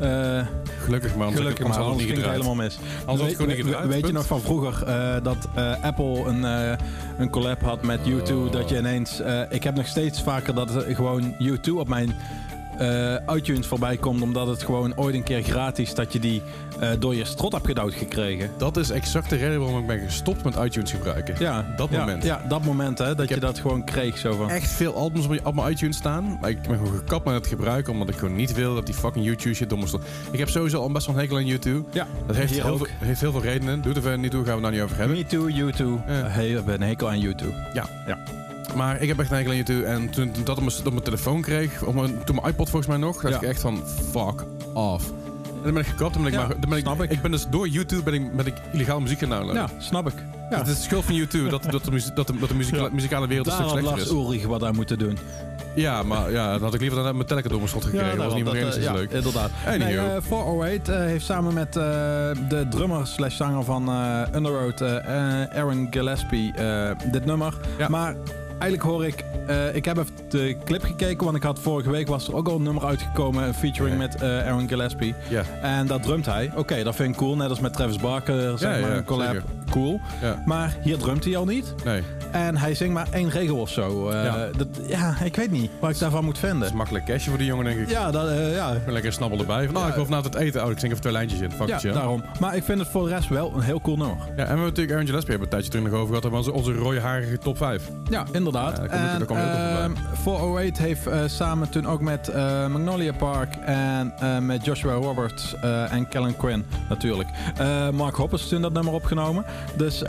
Eh, 0.00 0.46
Gelukkig 0.84 1.14
maar, 1.16 1.26
anders 1.26 1.40
gelukkig 1.42 1.64
anders 1.64 1.78
maar, 1.78 1.86
anders 1.86 2.04
ging 2.04 2.16
het 2.22 2.30
helemaal 2.30 2.54
mis. 2.54 2.78
weet, 3.06 3.36
gewoon 3.36 3.48
niet 3.48 3.56
we- 3.56 3.62
gedraaid, 3.62 3.88
weet 3.88 4.06
je 4.06 4.12
nog 4.12 4.26
van 4.26 4.40
vroeger 4.40 4.84
dat 5.22 5.48
Apple 5.82 6.24
een, 6.24 6.42
een 7.18 7.30
collab 7.30 7.62
had 7.62 7.82
met 7.82 8.00
U2? 8.08 8.32
Oh. 8.32 8.52
Dat 8.52 8.68
je 8.68 8.78
ineens... 8.78 9.20
eh, 9.20 9.40
ik 9.48 9.62
heb 9.62 9.74
nog 9.74 9.86
steeds 9.86 10.22
vaker 10.22 10.54
dat 10.54 10.70
gewoon 10.88 11.34
U2 11.42 11.72
op 11.74 11.88
mijn 11.88 12.14
eh, 12.78 13.36
iTunes 13.36 13.66
voorbij 13.66 13.96
komt. 13.96 14.22
Omdat 14.22 14.46
het 14.46 14.62
gewoon 14.62 14.96
ooit 14.96 15.14
een 15.14 15.22
keer 15.22 15.42
gratis 15.42 15.94
dat 15.94 16.12
je 16.12 16.18
die 16.18 16.42
eh, 16.80 16.90
door 16.98 17.14
je 17.14 17.24
strot 17.24 17.52
hebt 17.52 17.66
gedouwd 17.66 17.94
gekregen. 17.94 18.50
Dat 18.56 18.76
is 18.76 18.90
exact 18.90 19.30
de 19.30 19.36
reden 19.36 19.60
waarom 19.60 19.78
ik 19.80 19.86
ben 19.86 19.98
gestopt 20.00 20.44
met 20.44 20.54
iTunes 20.56 20.90
gebruiken. 20.90 21.34
Ja, 21.38 21.74
Dat 21.76 21.88
ja, 21.90 21.98
moment. 21.98 22.22
Ja, 22.24 22.44
dat 22.48 22.64
moment 22.64 22.98
hè, 22.98 23.14
dat 23.14 23.28
je 23.28 23.40
dat 23.40 23.58
gewoon 23.58 23.84
kreeg. 23.84 24.18
Zo 24.18 24.32
van. 24.36 24.50
Echt 24.50 24.70
veel 24.70 24.94
albums 24.94 25.24
op 25.24 25.30
mijn- 25.30 25.44
op 25.46 25.54
mijn 25.54 25.72
iTunes 25.72 25.96
staan. 25.96 26.38
Maar 26.40 26.50
ik 26.50 26.62
ben 26.62 26.76
gewoon 26.78 26.96
gekapt 26.98 27.24
met 27.24 27.34
het 27.34 27.46
gebruiken. 27.46 27.92
Omdat 27.92 28.08
ik 28.08 28.14
gewoon 28.16 28.36
niet 28.36 28.54
wil 28.54 28.74
dat 28.74 28.86
die 28.86 28.94
fucking 28.94 29.24
YouTube 29.24 29.54
shit 29.54 29.68
dom 29.70 29.86
stond. 29.86 30.02
Ik 30.30 30.38
heb 30.38 30.48
sowieso 30.48 30.80
al 30.80 30.90
best 30.90 31.06
wel 31.06 31.14
een 31.14 31.20
hekel 31.20 31.36
aan 31.36 31.46
YouTube. 31.46 31.84
Ja, 31.92 32.06
Dat 32.26 32.36
heeft 32.36 32.52
heel, 32.62 32.76
veel, 32.76 32.86
heeft 32.98 33.20
heel 33.20 33.32
veel 33.32 33.42
redenen. 33.42 33.82
Doe 33.82 33.94
er 33.94 34.00
verder 34.02 34.18
niet 34.18 34.30
toe, 34.30 34.44
gaan 34.44 34.60
we 34.60 34.66
het 34.66 34.74
nou 34.74 34.74
niet 34.74 34.82
over 34.82 34.96
hebben. 34.96 35.16
Me 35.16 35.24
too, 35.26 35.48
you 35.48 35.72
too. 35.72 36.00
Ja. 36.06 36.12
Hey, 36.28 36.48
ik 36.50 36.64
ben 36.64 36.74
een 36.82 36.88
hekel 36.88 37.08
aan 37.08 37.20
YouTube. 37.20 37.52
Ja. 37.72 37.86
Ja. 38.06 38.18
Maar 38.74 39.00
ik 39.02 39.08
heb 39.08 39.18
echt 39.18 39.30
een 39.30 39.36
hekel 39.36 39.50
aan 39.50 39.56
YouTube. 39.56 39.84
En 39.84 40.10
toen, 40.10 40.30
toen 40.32 40.44
dat 40.44 40.56
op 40.58 40.64
mijn, 40.64 40.76
op 40.78 40.90
mijn 40.92 41.02
telefoon 41.04 41.40
kreeg, 41.42 41.82
op 41.82 41.94
mijn, 41.94 42.24
toen 42.24 42.34
mijn 42.34 42.48
iPod 42.48 42.68
volgens 42.68 42.86
mij 42.90 42.96
nog, 42.96 43.20
dacht 43.22 43.34
Ja. 43.34 43.40
ik 43.40 43.48
echt 43.48 43.60
van 43.60 43.82
fuck 44.10 44.44
off. 44.74 45.04
En 45.46 45.62
dan 45.62 45.72
ben 45.72 45.82
ik 45.82 45.88
gekapt. 45.88 46.14
Dan 46.14 46.22
ben 46.22 46.32
ik, 46.32 46.38
Ja, 46.38 46.46
maar, 46.46 46.60
dan 46.60 46.68
ben 46.70 46.78
ik, 46.78 46.84
snap 46.84 47.02
ik. 47.02 47.10
ik 47.10 47.22
ben 47.22 47.30
dus 47.30 47.46
door 47.50 47.68
YouTube 47.68 48.02
ben 48.02 48.14
ik, 48.14 48.36
ben 48.36 48.46
ik 48.46 48.54
illegaal 48.72 49.00
muziek 49.00 49.18
gaan 49.18 49.28
downloaden. 49.28 49.62
Ja, 49.62 49.68
snap 49.78 50.08
ik. 50.08 50.14
Ja. 50.50 50.58
Het 50.58 50.66
is 50.66 50.76
de 50.76 50.82
schuld 50.82 51.04
van 51.04 51.14
YouTube 51.14 51.48
dat, 51.48 51.62
dat, 51.62 51.84
de, 51.84 51.90
dat, 52.14 52.26
de, 52.26 52.38
dat 52.38 52.48
de 52.48 52.54
muziek, 52.54 52.74
Ja. 52.74 52.88
muzikale 52.92 53.26
wereld 53.26 53.46
een 53.46 53.52
stuk 53.52 53.64
had 53.64 53.72
slechter 53.78 53.96
Lars 53.96 54.10
is. 54.10 54.16
Ulrich 54.16 54.46
wat 54.46 54.64
aan 54.64 54.74
moeten 54.74 54.98
doen. 54.98 55.18
Ja, 55.74 56.02
maar 56.02 56.30
ja, 56.32 56.52
dan 56.52 56.62
had 56.62 56.74
ik 56.74 56.80
liever 56.80 57.02
dan 57.02 57.16
Metallica 57.16 57.48
door 57.48 57.58
mijn 57.58 57.70
slot 57.70 57.84
gekregen. 57.84 58.16
dat 58.16 58.26
was 58.26 58.34
niet 58.34 58.44
meer 58.44 58.68
eh, 58.68 58.82
ja, 58.82 58.92
leuk. 58.92 59.10
inderdaad. 59.10 59.50
Anywho. 59.66 59.84
Nee, 60.02 60.14
eh, 60.14 60.22
408 60.22 60.88
eh, 60.88 60.96
heeft 60.98 61.24
samen 61.24 61.54
met 61.54 61.76
eh, 61.76 61.82
de 62.48 62.66
drummer 62.70 63.06
slash 63.06 63.36
zanger 63.36 63.64
van 63.64 63.88
eh 63.88 64.22
eh, 64.22 65.58
Aaron 65.58 65.86
Gillespie, 65.90 66.52
eh, 66.52 66.90
dit 67.12 67.24
nummer. 67.24 67.54
Ja. 67.78 67.88
Maar 67.88 68.14
eigenlijk 68.58 68.82
hoor 68.82 69.06
ik, 69.06 69.24
eh, 69.46 69.74
ik 69.74 69.84
heb 69.84 69.96
even 69.98 70.12
de 70.28 70.56
clip 70.64 70.82
gekeken, 70.82 71.24
want 71.24 71.36
ik 71.36 71.42
had 71.42 71.58
vorige 71.58 71.90
week 71.90 72.08
was 72.08 72.28
er 72.28 72.34
ook 72.34 72.48
al 72.48 72.54
een 72.56 72.62
nummer 72.62 72.84
uitgekomen, 72.84 73.44
een 73.46 73.54
featuring 73.54 73.98
met 73.98 74.14
eh, 74.14 74.46
Aaron 74.46 74.68
Gillespie. 74.68 75.14
Ja. 75.28 75.42
En 75.62 75.86
dat 75.86 76.02
drumt 76.02 76.26
hij. 76.26 76.50
Oké, 76.56 76.82
dat 76.82 76.94
vind 76.96 77.10
ik 77.10 77.16
cool, 77.16 77.36
net 77.36 77.48
als 77.48 77.60
met 77.60 77.72
Travis 77.72 77.96
Barker, 77.98 78.58
zeg 78.58 78.74
Ja, 78.74 78.80
maar, 78.80 78.90
ja, 78.90 78.96
een 78.96 79.04
collab. 79.04 79.26
zeker. 79.32 79.42
Cool. 79.70 80.00
Maar 80.44 80.76
hier 80.82 80.98
drumt 80.98 81.24
hij 81.24 81.36
al 81.36 81.44
niet. 81.44 81.74
Nee, 81.84 82.02
En 82.32 82.56
hij 82.56 82.74
zingt 82.74 82.94
maar 82.94 83.06
één 83.10 83.30
regel 83.30 83.56
of 83.56 83.70
zo. 83.70 84.08
Eh, 84.08 84.24
Ja. 84.24 84.48
Dat, 84.56 84.66
ja, 84.86 85.16
ik 85.24 85.36
weet 85.36 85.50
niet 85.50 85.70
wat 85.80 85.90
ik 85.90 85.98
daarvan 85.98 86.24
moet 86.24 86.34
dat 86.34 86.44
is 86.44 86.50
vinden. 86.50 86.76
makkelijk 86.76 87.04
cashje 87.04 87.28
voor 87.28 87.38
die 87.38 87.46
jongen, 87.46 87.64
denk 87.64 87.78
ik. 87.80 87.90
Ja, 87.90 88.10
dat, 88.10 88.28
eh, 88.28 88.54
ja, 88.54 88.72
Lekker 88.86 89.12
snabbel 89.12 89.38
erbij. 89.38 89.68
Van, 89.72 89.82
Ja. 89.82 89.88
ik 89.88 89.94
wil 89.94 90.04
vanavond 90.04 90.34
het 90.34 90.42
eten. 90.42 90.64
Oh, 90.64 90.70
ik 90.70 90.78
zing 90.78 90.90
even 90.90 91.00
twee 91.02 91.12
lijntjes 91.12 91.40
in. 91.40 91.50
Fuck 91.52 91.68
ja 91.68 91.76
it, 91.76 91.92
daarom. 91.94 92.24
Maar 92.40 92.56
ik 92.56 92.64
vind 92.64 92.78
het 92.78 92.88
voor 92.88 93.04
de 93.08 93.14
rest 93.14 93.28
wel 93.28 93.52
een 93.54 93.60
heel 93.60 93.80
cool 93.80 93.96
nummer. 93.96 94.16
Ja, 94.16 94.24
en 94.26 94.34
we 94.34 94.40
hebben 94.42 94.64
natuurlijk 94.64 94.90
Aaron 94.92 95.06
Gillespie 95.06 95.30
hebben 95.30 95.48
een 95.48 95.52
tijdje 95.54 95.70
terug 95.70 95.84
nog 95.84 95.94
over 95.94 96.06
gehad. 96.06 96.22
Dat 96.22 96.32
was 96.32 96.48
onze 96.48 96.72
rooiharige 96.72 97.38
top 97.38 97.56
5. 97.56 97.82
Ja, 98.10 98.24
inderdaad. 98.32 98.76
Ja, 98.76 98.78
daar 98.78 98.88
kom 98.88 98.96
ik- 98.98 99.04
en 99.12 99.18
daar 99.18 99.26
kom 99.26 99.36
ik 99.36 99.42
ook 99.42 99.48
nog 99.50 99.78
ehm, 99.78 99.92
408 100.22 100.78
heeft 100.78 101.06
eh, 101.06 101.20
samen 101.26 101.68
toen 101.68 101.86
ook 101.86 102.00
met 102.00 102.30
Magnolia 102.70 103.12
Park 103.12 103.54
en 103.64 104.14
met 104.46 104.64
Joshua 104.64 104.92
Roberts 104.94 105.54
en 105.90 106.08
Kellen 106.08 106.36
Quinn 106.36 106.64
natuurlijk. 106.88 107.28
Mark 107.92 108.14
Hoppers 108.14 108.48
toen 108.48 108.62
dat 108.62 108.72
nummer 108.72 108.92
opgenomen. 108.92 109.44
Dus 109.76 110.02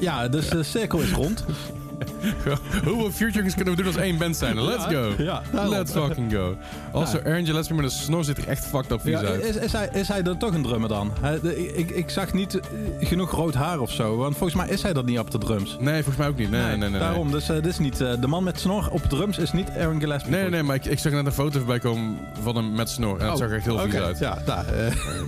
ja, 0.00 0.28
dus 0.28 0.48
de 0.48 0.62
cirkel 0.62 0.98
is 1.00 1.12
rond. 1.12 1.44
Hoeveel 2.84 3.10
featurings 3.10 3.54
kunnen 3.54 3.74
we 3.76 3.82
doen 3.82 3.92
als 3.92 4.02
één 4.02 4.18
band 4.18 4.36
zijn? 4.36 4.62
Let's 4.64 4.84
go. 4.84 5.12
ja. 5.18 5.42
Let's 5.68 5.92
fucking 5.92 6.32
go. 6.32 6.56
Also, 6.92 7.16
Ja. 7.16 7.24
Aaron 7.30 7.44
Gillespie 7.44 7.74
met 7.76 7.84
een 7.84 7.90
snor 7.90 8.24
ziet 8.24 8.38
er 8.38 8.48
echt 8.48 8.64
fucked 8.66 8.90
up 8.90 9.00
vies 9.00 9.14
uit. 9.16 9.42
is, 9.44 9.56
is, 9.56 9.72
hij, 9.72 9.88
is 9.92 10.08
hij 10.08 10.22
dan 10.22 10.38
toch 10.38 10.54
een 10.54 10.62
drummer 10.62 10.88
dan? 10.88 11.12
Hij- 11.20 11.40
de- 11.40 11.74
ik, 11.76 11.90
ik 11.90 12.10
zag 12.10 12.32
niet 12.32 12.54
eh, 12.60 13.08
genoeg 13.08 13.30
rood 13.30 13.54
haar 13.54 13.78
of 13.80 13.90
zo. 13.90 14.16
Want 14.16 14.36
volgens 14.36 14.58
mij 14.64 14.68
is 14.68 14.82
hij 14.82 14.92
dat 14.92 15.04
niet 15.04 15.18
op 15.18 15.30
de 15.30 15.38
drums. 15.38 15.76
Nee, 15.80 15.94
volgens 15.94 16.16
mij 16.16 16.28
ook 16.28 16.36
niet. 16.36 16.50
Nee, 16.50 16.62
nee, 16.66 16.76
nee. 16.76 16.88
nee. 16.90 17.00
Daarom, 17.00 17.30
dus 17.30 17.48
eh, 17.48 17.54
dit 17.54 17.66
is 17.66 17.78
niet, 17.78 18.00
eh, 18.00 18.12
de 18.20 18.26
man 18.26 18.44
met 18.44 18.60
snor 18.60 18.88
op 18.90 19.02
drums 19.02 19.38
is 19.38 19.52
niet 19.52 19.68
Aaron 19.78 20.00
Gillespie. 20.00 20.30
Nee, 20.30 20.40
nee, 20.40 20.50
nee, 20.50 20.62
maar 20.62 20.76
ik, 20.76 20.84
ik 20.84 20.98
zag 20.98 21.12
net 21.12 21.26
een 21.26 21.32
foto 21.32 21.58
voorbij 21.58 21.78
komen 21.78 22.18
van 22.42 22.56
hem 22.56 22.72
met 22.72 22.88
snor. 22.90 23.18
En 23.18 23.24
dat 23.24 23.32
Oh, 23.32 23.36
zag 23.38 23.48
er 23.48 23.56
echt 23.56 23.64
heel 23.64 23.78
vies 23.78 23.94
oké. 23.94 24.04
uit. 24.04 24.18
Ja, 24.18 24.38
daar, 24.44 24.64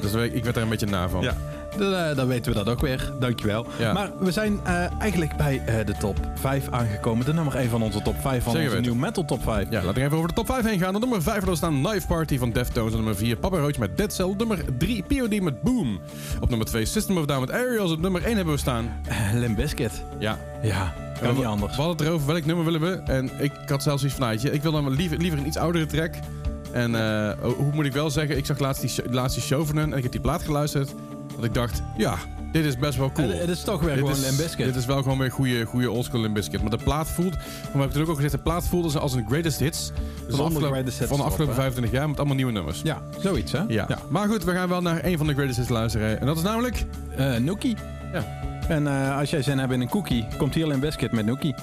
Dus 0.01 0.12
ik 0.12 0.33
ik 0.33 0.45
werd 0.45 0.57
er 0.57 0.62
een 0.62 0.68
beetje 0.68 0.87
na 0.87 1.09
van. 1.09 1.23
Ja, 1.23 1.35
dan, 1.79 1.95
eh, 1.95 2.16
dan 2.16 2.27
weten 2.27 2.53
we 2.53 2.59
dat 2.59 2.68
ook 2.68 2.81
weer. 2.81 3.12
Dankjewel. 3.20 3.66
Ja. 3.79 3.93
Maar 3.93 4.11
we 4.20 4.31
zijn 4.33 4.61
eh, 4.64 5.01
eigenlijk 5.01 5.37
bij 5.37 5.62
eh, 5.66 5.87
de 5.87 5.95
top 5.99 6.16
5 6.35 6.68
aangekomen. 6.70 7.25
De 7.27 7.33
nummer 7.35 7.55
1 7.57 7.68
van 7.70 7.83
onze 7.83 8.03
top 8.03 8.14
5 8.20 8.43
van 8.43 8.53
Zeker 8.53 8.77
onze 8.77 8.91
new 8.91 8.99
metal 9.01 9.25
top 9.25 9.43
5. 9.43 9.66
Ja, 9.70 9.77
laten 9.83 9.95
we 9.95 10.01
even 10.01 10.16
over 10.16 10.29
de 10.29 10.35
top 10.35 10.47
5 10.47 10.64
heen 10.64 10.79
gaan. 10.79 10.95
Op 10.95 11.01
nummer 11.01 11.23
5 11.23 11.45
daar 11.45 11.57
staan 11.57 11.83
Knife 11.83 12.07
Party 12.07 12.39
van 12.39 12.51
Deftones. 12.53 12.91
Op 12.91 12.97
nummer 12.97 13.16
4 13.16 13.37
Papa 13.37 13.59
Roach 13.59 13.79
met 13.79 13.97
Dead 13.97 14.12
Cell. 14.12 14.25
Op 14.27 14.39
nummer 14.39 14.59
3 14.79 15.03
POD 15.03 15.41
met 15.41 15.62
Boom. 15.62 16.01
Op 16.41 16.49
nummer 16.49 16.66
2 16.66 16.85
System 16.85 17.18
of 17.18 17.25
Down 17.27 17.41
met 17.41 17.51
Aerials. 17.51 17.93
Op 17.93 18.01
nummer 18.01 18.25
1 18.25 18.37
hebben 18.37 18.55
we 18.55 18.61
staan. 18.61 19.01
Eh, 19.09 19.16
Limp 19.35 19.57
Bizkit. 19.57 20.03
Ja. 20.18 20.39
Ja, 20.62 20.95
kan 21.20 21.29
we, 21.31 21.35
niet 21.37 21.45
anders. 21.45 21.77
We 21.77 21.83
hadden 21.83 21.97
het 21.99 22.07
erover 22.07 22.27
welk 22.27 22.45
nummer 22.45 22.64
willen 22.64 22.81
we. 22.81 23.12
En 23.12 23.31
ik 23.39 23.53
had 23.66 23.83
zelfs 23.83 24.05
iets 24.05 24.14
van, 24.14 24.23
nou, 24.35 24.49
ik 24.51 24.62
wil 24.62 24.73
dan 24.73 24.91
liever, 24.91 25.16
liever 25.18 25.39
een 25.39 25.47
iets 25.47 25.57
oudere 25.57 25.87
track. 25.87 26.14
En 26.73 26.95
ho- 27.41 27.55
hoe 27.55 27.73
moet 27.73 27.85
ik 27.85 27.93
wel 27.93 28.11
zeggen, 28.11 28.37
ik 28.37 28.47
zag 28.47 28.59
laatst 28.59 28.81
die, 28.97 29.11
laatst 29.12 29.35
die 29.37 29.45
show 29.47 29.66
van 29.66 29.77
hun 29.77 29.91
en 29.93 29.97
ik 29.97 30.03
heb 30.03 30.12
die 30.12 30.20
plaat 30.20 30.43
geluisterd. 30.43 30.95
Dat 31.37 31.45
ik 31.45 31.55
dacht, 31.55 31.83
ja, 31.97 32.16
dit 32.53 32.64
is 32.64 32.78
best 32.78 32.99
wel 32.99 33.12
cool. 33.12 33.28
Het 33.28 33.49
is 33.49 33.62
toch 33.62 33.80
weer 33.80 33.89
Dit 33.89 33.99
gewoon 33.99 34.12
is, 34.12 34.39
Limp 34.39 34.57
dit 34.57 34.76
is 34.76 34.87
wel 34.87 35.03
gewoon 35.03 35.18
weer 35.18 35.30
goede, 35.30 35.64
goede 35.64 35.91
oldschool 35.91 36.20
Limp 36.20 36.35
Bizkit. 36.35 36.61
Maar 36.61 36.70
de 36.70 36.85
plaat 36.85 37.09
voelt, 37.09 37.35
maar 37.72 37.80
heb 37.80 37.85
ik 37.85 37.93
toen 37.93 38.03
ook 38.03 38.09
al 38.09 38.14
gezegd, 38.14 38.33
de 38.33 38.39
plaat 38.39 38.66
voelt 38.68 38.85
als, 38.85 38.97
als 38.97 39.12
een 39.12 39.26
greatest 39.28 39.59
hits. 39.59 39.93
Van 40.28 40.37
de 40.37 40.43
afgelopen, 40.43 40.68
greatest 40.68 40.99
hits 40.99 41.11
van 41.11 41.18
de 41.18 41.24
afgelopen 41.24 41.55
erop, 41.55 41.64
hè? 41.64 41.72
25 41.72 41.93
jaar 41.93 42.09
met 42.09 42.18
allemaal 42.18 42.37
nieuwe 42.37 42.53
nummers. 42.53 42.80
Ja, 42.83 43.03
zoiets 43.18 43.53
hè? 43.53 43.62
Ja. 43.68 43.89
Maar 44.09 44.28
goed, 44.28 44.45
we 44.45 44.53
gaan 44.53 44.68
wel 44.68 44.83
naar 44.83 45.05
een 45.05 45.18
van 45.18 45.26
de 45.26 45.33
greatest 45.33 45.59
hits 45.59 45.68
luisteren. 45.68 46.20
En 46.20 46.26
dat 46.26 46.37
is 46.37 46.43
namelijk... 46.43 46.85
Eh, 47.16 47.37
Nookie. 47.37 47.76
Ja. 48.12 48.24
En 48.68 48.87
eh, 48.87 49.18
als 49.18 49.30
jij 49.30 49.43
zin 49.43 49.59
hebt 49.59 49.72
in 49.72 49.80
een 49.80 49.89
cookie, 49.89 50.26
komt 50.39 50.55
hier 50.55 50.66
Limp 50.66 50.80
Bizkit 50.80 51.12
met 51.12 51.26
Nookie. 51.26 51.55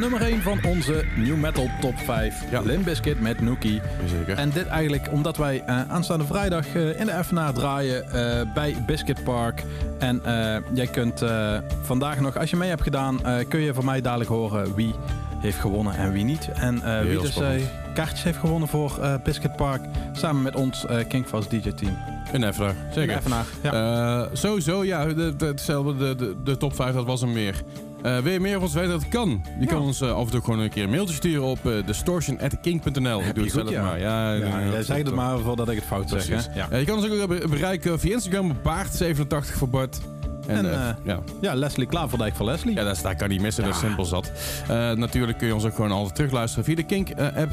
Nummer 0.00 0.20
1 0.22 0.42
van 0.42 0.58
onze 0.64 1.04
New 1.16 1.36
Metal 1.36 1.70
Top 1.80 1.98
5. 1.98 2.50
Ja. 2.50 2.60
Limp 2.60 2.84
Bizkit 2.84 3.20
met 3.20 3.40
Nookie. 3.40 3.80
Zeker. 4.06 4.36
En 4.38 4.50
dit 4.50 4.66
eigenlijk 4.66 5.08
omdat 5.12 5.36
wij 5.36 5.62
eh, 5.66 5.90
aanstaande 5.90 6.24
vrijdag 6.24 6.66
eh, 6.74 7.00
in 7.00 7.06
de 7.06 7.24
FNA 7.24 7.52
draaien 7.52 8.12
eh, 8.12 8.52
bij 8.54 8.76
Biscuit 8.86 9.24
Park. 9.24 9.62
En 9.98 10.24
eh, 10.24 10.56
jij 10.72 10.86
kunt 10.86 11.22
eh, 11.22 11.58
vandaag 11.82 12.20
nog, 12.20 12.36
als 12.38 12.50
je 12.50 12.56
mee 12.56 12.68
hebt 12.68 12.82
gedaan, 12.82 13.24
eh, 13.24 13.48
kun 13.48 13.60
je 13.60 13.74
van 13.74 13.84
mij 13.84 14.00
dadelijk 14.00 14.30
horen 14.30 14.74
wie 14.74 14.94
heeft 15.38 15.58
gewonnen 15.58 15.94
en 15.94 16.12
wie 16.12 16.24
niet. 16.24 16.48
En 16.54 16.82
eh, 16.82 17.00
wie 17.00 17.20
dus 17.20 17.38
kaartjes 17.94 18.22
heeft 18.22 18.38
gewonnen 18.38 18.68
voor 18.68 18.98
eh 19.02 19.14
Biscuit 19.24 19.56
Park. 19.56 19.82
Samen 20.12 20.42
met 20.42 20.54
ons 20.54 20.86
eh 20.86 21.08
Kingfast 21.08 21.50
DJ-team. 21.50 21.96
Een 22.32 22.44
Efra, 22.44 22.74
zeker. 22.94 23.16
In 23.16 23.20
de 23.22 23.22
FNA. 23.22 23.42
Ja. 23.62 23.72
Eh, 24.22 24.28
sowieso, 24.32 24.84
ja, 24.84 25.04
de, 25.06 25.36
de, 25.36 25.46
hetzelfde, 25.46 25.96
de, 25.96 26.14
de, 26.14 26.36
de 26.44 26.56
top 26.56 26.74
5, 26.74 26.94
dat 26.94 27.04
was 27.04 27.20
hem 27.20 27.32
meer. 27.32 27.62
Eh 28.02 28.18
wil 28.18 28.32
je 28.32 28.40
meer 28.40 28.50
over 28.54 28.62
ons 28.62 28.74
weten 28.74 28.90
dat 28.90 29.00
het 29.00 29.10
kan? 29.10 29.44
Je 29.60 29.66
kan 29.66 29.80
ons 29.80 30.00
eh, 30.00 30.12
af 30.12 30.24
en 30.24 30.30
toe 30.30 30.40
gewoon 30.40 30.58
een 30.58 30.70
keer 30.70 30.84
een 30.84 30.90
mailtje 30.90 31.14
sturen 31.14 31.42
op 31.42 31.58
uh, 31.64 31.86
distortion.king.nl. 31.86 33.20
Ik 33.20 33.34
doe 33.34 33.44
het 33.44 33.52
zelf 33.52 33.70
ja. 33.70 33.82
maar. 33.82 33.98
Ja, 34.00 34.32
ja, 34.32 34.62
jij 34.70 34.82
zei 34.82 35.02
het 35.02 35.14
maar 35.14 35.38
voordat 35.38 35.68
ik 35.68 35.76
het 35.76 35.84
fout 35.84 36.08
zeg. 36.08 36.26
Hè? 36.28 36.54
Ja. 36.60 36.66
Eh, 36.70 36.78
je 36.78 36.84
kan 36.86 36.96
ons 36.96 37.10
ook 37.10 37.28
be- 37.28 37.48
bereiken 37.48 38.00
via 38.00 38.12
Instagram 38.12 38.50
op 38.50 38.56
Baart87 38.56 39.56
voor 39.56 39.68
Bart. 39.68 39.98
En, 40.46 40.56
En, 40.56 40.72
eh, 40.72 40.88
eh, 40.88 40.94
ja. 41.02 41.18
ja, 41.40 41.54
Leslie 41.54 41.86
Klaverdijk 41.86 42.34
van 42.36 42.46
Leslie. 42.46 42.74
ja, 42.74 42.84
dat, 42.84 42.96
is- 42.96 43.02
dat 43.02 43.16
kan 43.16 43.28
niet 43.28 43.40
missen, 43.40 43.64
dat 43.64 43.74
is 43.74 43.80
simpel 43.80 44.04
zat. 44.04 44.32
Eh, 44.68 44.90
natuurlijk 44.92 45.38
kun 45.38 45.46
je 45.46 45.54
ons 45.54 45.64
ook 45.64 45.74
gewoon 45.74 45.90
altijd 45.92 46.14
terugluisteren 46.14 46.64
via 46.64 46.74
de 46.74 46.82
Kink-app. 46.82 47.50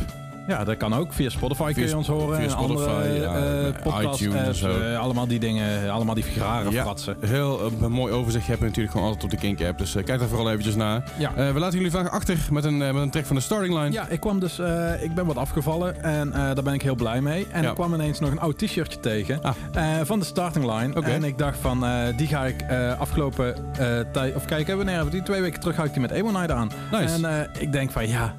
Ja, 0.48 0.64
dat 0.64 0.78
kan 0.78 0.94
ook. 0.94 1.14
Via 1.14 1.30
Spotify 1.30 1.74
kun 1.74 1.88
je 1.88 1.98
ons 1.98 2.08
horen. 2.08 2.36
via 2.36 2.44
en 2.44 2.50
Spotify, 2.52 2.72
andere 2.90 3.14
ja, 3.20 3.36
eh, 3.36 3.68
eh, 3.68 3.74
podcast 3.84 4.20
iTunes 4.22 4.40
en 4.42 4.46
apps, 4.48 4.60
zo. 4.60 4.80
eh, 4.82 5.00
allemaal 5.00 5.28
die 5.28 5.40
dingen, 5.40 5.90
allemaal 5.92 6.16
die 6.16 6.26
rare 6.38 6.72
Ja. 6.72 6.84
fratsen. 6.84 7.18
Heel 7.26 7.72
een 7.82 7.92
mooi 7.92 8.14
overzicht 8.14 8.48
heb 8.48 8.58
je 8.60 8.64
natuurlijk 8.66 8.92
gewoon 8.92 9.06
altijd 9.08 9.24
op 9.24 9.30
de 9.30 9.38
Kink-app. 9.38 9.78
Dus 9.78 9.92
kijk 9.94 10.08
daar 10.20 10.28
vooral 10.28 10.50
eventjes 10.50 10.76
naar. 10.76 11.04
Ja. 11.18 11.34
We 11.54 11.60
laten 11.60 11.78
jullie 11.78 11.92
vandaag 11.92 12.12
achter 12.12 12.38
met 12.52 12.64
een, 12.66 12.78
met 12.78 12.96
een 12.96 13.10
track 13.10 13.26
van 13.26 13.36
de 13.36 13.42
starting 13.42 13.74
line. 13.74 13.92
Ja, 13.92 14.08
ik 14.08 14.20
kwam 14.20 14.40
dus, 14.40 14.60
ik 15.02 15.14
ben 15.16 15.26
wat 15.26 15.38
afgevallen 15.38 16.04
en 16.04 16.32
daar 16.32 16.64
ben 16.64 16.74
ik 16.74 16.82
heel 16.82 16.96
blij 16.96 17.22
mee. 17.22 17.48
En 17.52 17.64
ik 17.64 17.74
kwam 17.74 17.94
ineens 17.94 18.20
nog 18.20 18.32
een 18.32 18.40
oud 18.40 18.58
t-shirtje 18.58 19.00
tegen 19.00 19.40
Ah. 19.42 19.54
van 20.04 20.20
de 20.20 20.26
starting 20.26 20.66
line. 20.74 20.96
Oké. 20.96 21.10
En 21.10 21.24
ik 21.24 21.38
dacht 21.38 21.58
van, 21.60 21.86
die 22.18 22.28
ga 22.28 22.46
ik 22.46 22.66
afgelopen 23.00 23.56
tijd, 24.12 24.36
of 24.36 24.46
kijk, 24.46 24.68
wanneer 24.68 24.88
hebben 24.88 25.06
we 25.06 25.12
die? 25.12 25.24
Twee 25.26 25.42
weken 25.42 25.60
terug 25.60 25.76
had 25.76 25.86
ik 25.86 25.92
die 25.92 26.02
met 26.02 26.12
Emo 26.12 26.32
Night 26.32 26.52
aan. 26.52 26.72
Nice. 26.92 27.28
En 27.28 27.50
ik 27.60 27.72
denk 27.72 27.92
van, 27.92 28.08
ja, 28.08 28.36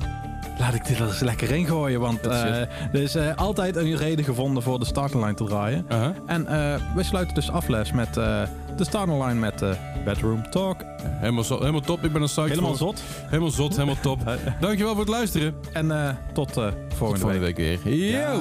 laat 0.58 0.74
ik 0.74 0.86
dit 0.86 0.98
er 0.98 1.06
eens 1.06 1.20
lekker 1.20 1.50
in 1.50 1.66
gooien. 1.66 2.00
Want 2.00 2.18
it. 2.18 2.32
er 2.32 2.68
is 2.92 3.14
eh, 3.14 3.36
altijd 3.36 3.76
een 3.76 3.96
reden 3.96 4.24
gevonden 4.24 4.62
voor 4.62 4.78
de 4.78 4.84
starting 4.84 5.22
line 5.22 5.34
te 5.34 5.44
draaien. 5.44 5.86
En 6.26 6.46
eh, 6.46 6.80
we 6.94 7.02
sluiten 7.02 7.34
dus 7.34 7.50
af, 7.50 7.68
Les, 7.68 7.92
met 7.92 8.14
de 8.14 8.84
starting 8.84 9.24
line 9.24 9.34
met 9.34 9.62
Bedroom 10.04 10.50
Talk. 10.50 10.84
Helemaal, 11.02 11.44
zo, 11.44 11.58
helemaal 11.58 11.80
top, 11.80 12.04
ik 12.04 12.12
ben 12.12 12.22
er 12.22 12.28
psyched 12.28 12.48
Helemaal 12.48 12.74
zot. 12.74 13.02
Helemaal 13.26 13.50
zot, 13.50 13.72
helemaal 13.76 14.00
top. 14.02 14.20
Dankjewel 14.60 14.92
voor 14.92 15.02
het 15.02 15.12
luisteren. 15.12 15.54
En 15.72 16.18
tot 16.32 16.52
volgende, 16.52 16.94
Volgende 16.94 17.38
week. 17.38 17.56
week 17.56 17.80
weer. 17.82 17.94
Yo! 17.94 18.40